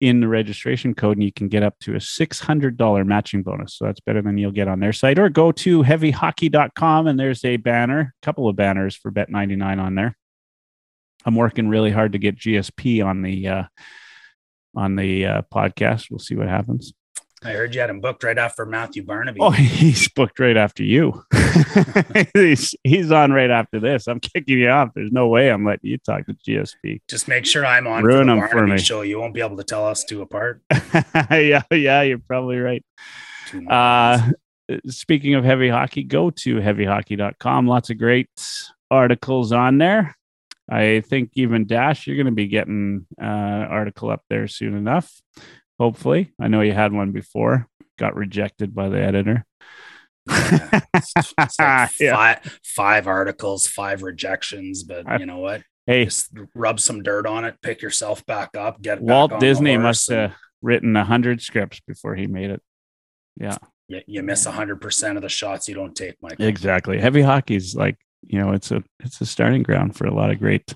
[0.02, 3.76] in the registration code, and you can get up to a $600 matching bonus.
[3.76, 5.20] So that's better than you'll get on their site.
[5.20, 9.96] Or go to heavyhockey.com, and there's a banner, a couple of banners for Bet99 on
[9.96, 10.18] there.
[11.24, 13.64] I'm working really hard to get GSP on the uh,
[14.76, 16.10] on the uh, podcast.
[16.10, 16.94] We'll see what happens.
[17.44, 19.40] I heard you had him booked right after Matthew Barnaby.
[19.42, 21.24] Oh, he's booked right after you.
[22.34, 24.08] he's he's on right after this.
[24.08, 24.90] I'm kicking you off.
[24.94, 27.02] There's no way I'm letting you talk to GSP.
[27.08, 28.78] Just make sure I'm on Ruin for the Barnaby for me.
[28.80, 29.02] show.
[29.02, 30.62] You won't be able to tell us two apart.
[31.32, 32.86] yeah, yeah, you're probably right.
[33.68, 34.32] Uh,
[34.88, 37.68] speaking of heavy hockey, go to heavyhockey.com.
[37.68, 38.30] Lots of great
[38.92, 40.16] articles on there.
[40.70, 45.22] I think even Dash, you're going to be getting uh, article up there soon enough.
[45.82, 47.68] Hopefully, I know you had one before,
[47.98, 49.48] got rejected by the editor.
[50.30, 52.16] Yeah, it's, it's like yeah.
[52.16, 55.64] five, five, articles, five rejections, but you know what?
[55.88, 60.08] Hey, Just rub some dirt on it, pick yourself back up, get Walt Disney must
[60.12, 62.62] and, have written a hundred scripts before he made it.
[63.36, 63.58] Yeah.
[63.88, 66.40] You, you miss a hundred percent of the shots you don't take, Mike.
[66.40, 67.00] Exactly.
[67.00, 70.38] Heavy hockey's like you know it's a it's a starting ground for a lot of
[70.38, 70.76] great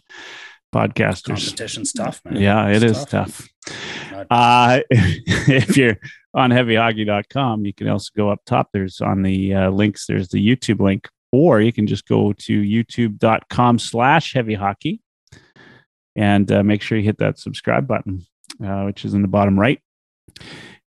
[0.73, 1.45] podcasters.
[1.45, 2.41] Competition's tough, man.
[2.41, 3.47] Yeah, it it's is tough.
[3.65, 3.75] tough.
[4.29, 5.97] Uh, if you're
[6.33, 8.69] on heavyhockey.com, you can also go up top.
[8.73, 12.61] There's on the uh, links, there's the YouTube link, or you can just go to
[12.61, 14.99] youtube.com slash heavyhockey
[16.15, 18.25] and uh, make sure you hit that subscribe button,
[18.63, 19.81] uh, which is in the bottom right.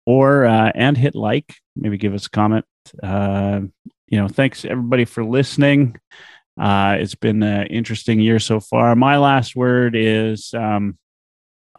[0.07, 2.65] Or uh, and hit like, maybe give us a comment.
[3.03, 3.61] Uh,
[4.09, 5.97] you know, thanks everybody for listening.
[6.59, 8.95] It's been an interesting year so far.
[8.97, 10.99] My last word is um,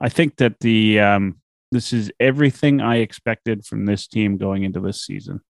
[0.02, 1.41] I think that the um,
[1.72, 5.42] this is everything I expected from this team going into this season.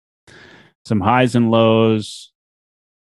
[0.85, 2.31] Some highs and lows.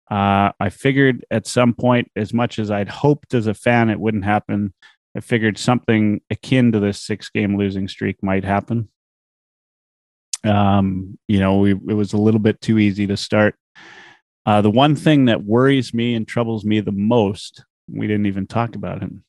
[0.10, 4.00] Uh, I figured at some point, as much as I'd hoped as a fan it
[4.00, 4.74] wouldn't happen,
[5.16, 8.90] I figured something akin to this six game losing streak might happen.
[10.44, 13.56] Um, you know, we, it was a little bit too easy to start.
[14.46, 18.48] Uh, the one thing that worries me and troubles me the most, we didn't even
[18.48, 19.24] talk about him,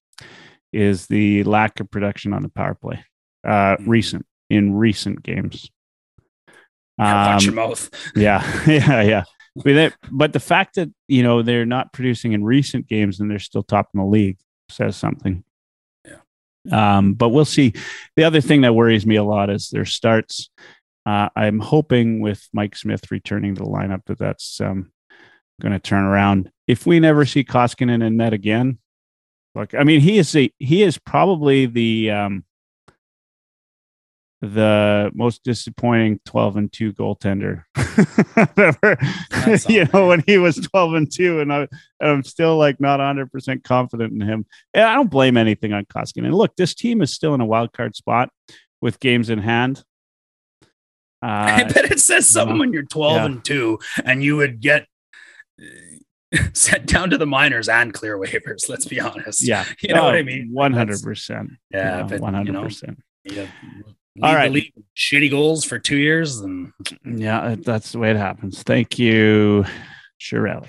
[0.72, 3.04] is the lack of production on the power play.
[3.44, 3.90] Uh, mm-hmm.
[3.90, 5.70] recent in recent games.
[6.98, 7.90] Yeah, watch um, your mouth.
[8.14, 9.24] yeah, yeah, yeah.
[9.64, 13.40] But, but the fact that you know they're not producing in recent games and they're
[13.40, 14.38] still top in the league
[14.68, 15.42] says something.
[16.06, 16.98] Yeah.
[16.98, 17.74] Um, but we'll see.
[18.14, 20.50] The other thing that worries me a lot is their starts.
[21.04, 24.92] Uh, I'm hoping with Mike Smith returning to the lineup that that's um,
[25.60, 26.50] going to turn around.
[26.66, 28.78] If we never see Koskinen in net again,
[29.54, 32.44] look, I mean, he is a, he is probably the um,
[34.42, 37.64] the most disappointing 12 and 2 goaltender
[38.56, 38.98] ever.
[39.68, 41.68] you know when he was 12 and 2 and I,
[42.00, 46.32] i'm still like not 100% confident in him and i don't blame anything on koskinen
[46.32, 48.30] look this team is still in a wild card spot
[48.80, 49.84] with games in hand
[51.22, 53.24] uh, i bet it says something when you're 12 yeah.
[53.26, 54.86] and 2 and you would get
[56.54, 58.68] sent down to the minors and clear waivers.
[58.68, 59.42] Let's be honest.
[59.42, 60.50] Yeah, you know oh, what I mean.
[60.52, 61.50] One hundred percent.
[61.72, 63.00] Yeah, one hundred percent.
[64.22, 64.52] All right,
[64.96, 66.72] shitty goals for two years, and
[67.04, 68.62] yeah, that's the way it happens.
[68.62, 69.64] Thank you,
[70.20, 70.68] Shirelli.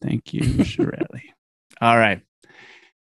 [0.00, 1.22] Thank you, Shirelli.
[1.80, 2.22] All right.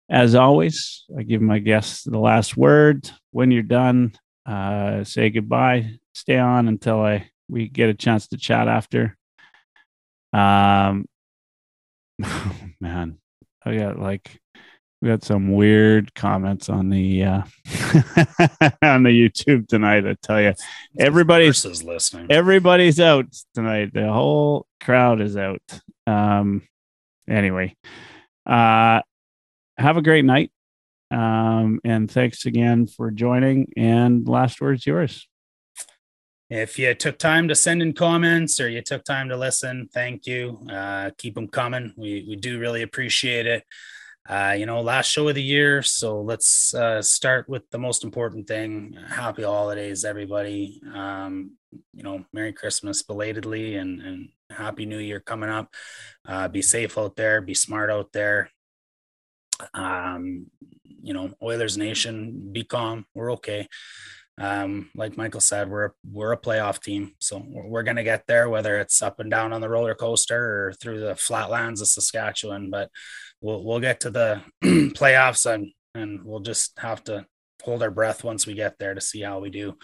[0.09, 3.09] As always, I give my guests the last word.
[3.31, 4.13] When you're done,
[4.45, 5.91] uh, say goodbye.
[6.13, 9.17] Stay on until I we get a chance to chat after.
[10.33, 11.05] Um,
[12.23, 13.19] Oh, man,
[13.63, 14.39] I got like
[15.01, 17.41] we got some weird comments on the uh
[18.81, 20.07] on the YouTube tonight.
[20.07, 20.53] I tell you,
[20.97, 22.27] everybody's listening.
[22.31, 23.93] Everybody's out tonight.
[23.93, 25.61] The whole crowd is out.
[26.05, 26.63] Um.
[27.29, 27.75] Anyway,
[28.45, 29.01] uh,
[29.77, 30.51] have a great night.
[31.11, 33.71] Um, and thanks again for joining.
[33.77, 35.27] And last words yours
[36.49, 40.25] if you took time to send in comments or you took time to listen, thank
[40.25, 40.65] you.
[40.69, 41.93] Uh, keep them coming.
[41.97, 43.63] We, we do really appreciate it.
[44.27, 45.81] Uh, you know, last show of the year.
[45.81, 48.97] So let's uh, start with the most important thing.
[49.07, 50.81] Happy holidays, everybody.
[50.93, 51.51] Um,
[51.93, 55.73] you know, Merry Christmas belatedly and, and Happy New Year coming up.
[56.27, 58.51] Uh, be safe out there, be smart out there.
[59.73, 60.47] Um,
[61.01, 63.05] you know, Oilers Nation, be calm.
[63.13, 63.69] We're okay
[64.39, 68.49] um, like Michael said, we're we're a playoff team, so we're, we're to get there,
[68.49, 72.69] whether it's up and down on the roller coaster or through the flatlands of Saskatchewan.
[72.69, 72.91] But
[73.41, 77.25] we'll we'll get to the playoffs, and and we'll just have to
[77.63, 79.77] hold our breath once we get there to see how we do.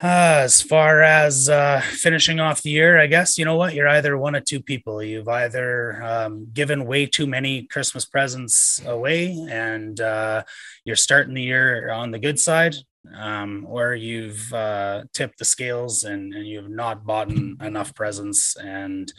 [0.00, 3.88] Uh, as far as uh, finishing off the year, I guess you know what you're
[3.88, 5.02] either one of two people.
[5.02, 10.44] You've either um, given way too many Christmas presents away, and uh,
[10.84, 12.76] you're starting the year on the good side,
[13.16, 19.12] um, or you've uh, tipped the scales and, and you've not bought enough presents and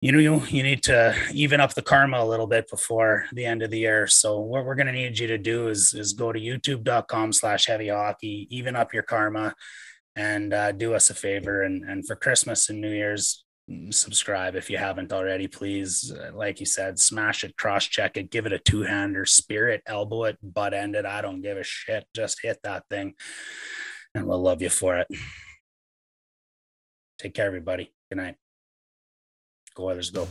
[0.00, 3.46] you know you, you need to even up the karma a little bit before the
[3.46, 4.06] end of the year.
[4.06, 7.66] So what we're going to need you to do is is go to youtube.com slash
[7.66, 9.54] heavy hockey even up your karma
[10.14, 11.62] and uh, do us a favor.
[11.62, 16.12] And and for christmas and new year's mm, subscribe if you haven't already please.
[16.12, 19.82] Uh, like you said smash it cross check it give it a two-hander spear it
[19.86, 21.06] elbow it butt end it.
[21.06, 22.04] I don't give a shit.
[22.14, 23.14] Just hit that thing
[24.14, 25.08] and we'll love you for it.
[27.18, 27.94] Take care everybody.
[28.10, 28.36] Good night
[29.76, 30.26] Go Oilers, go.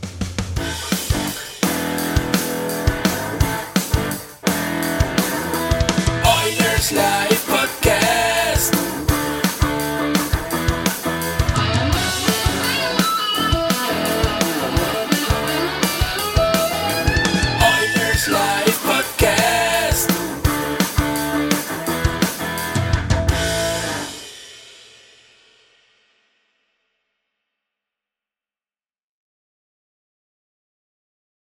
[6.26, 7.25] Oilers Live.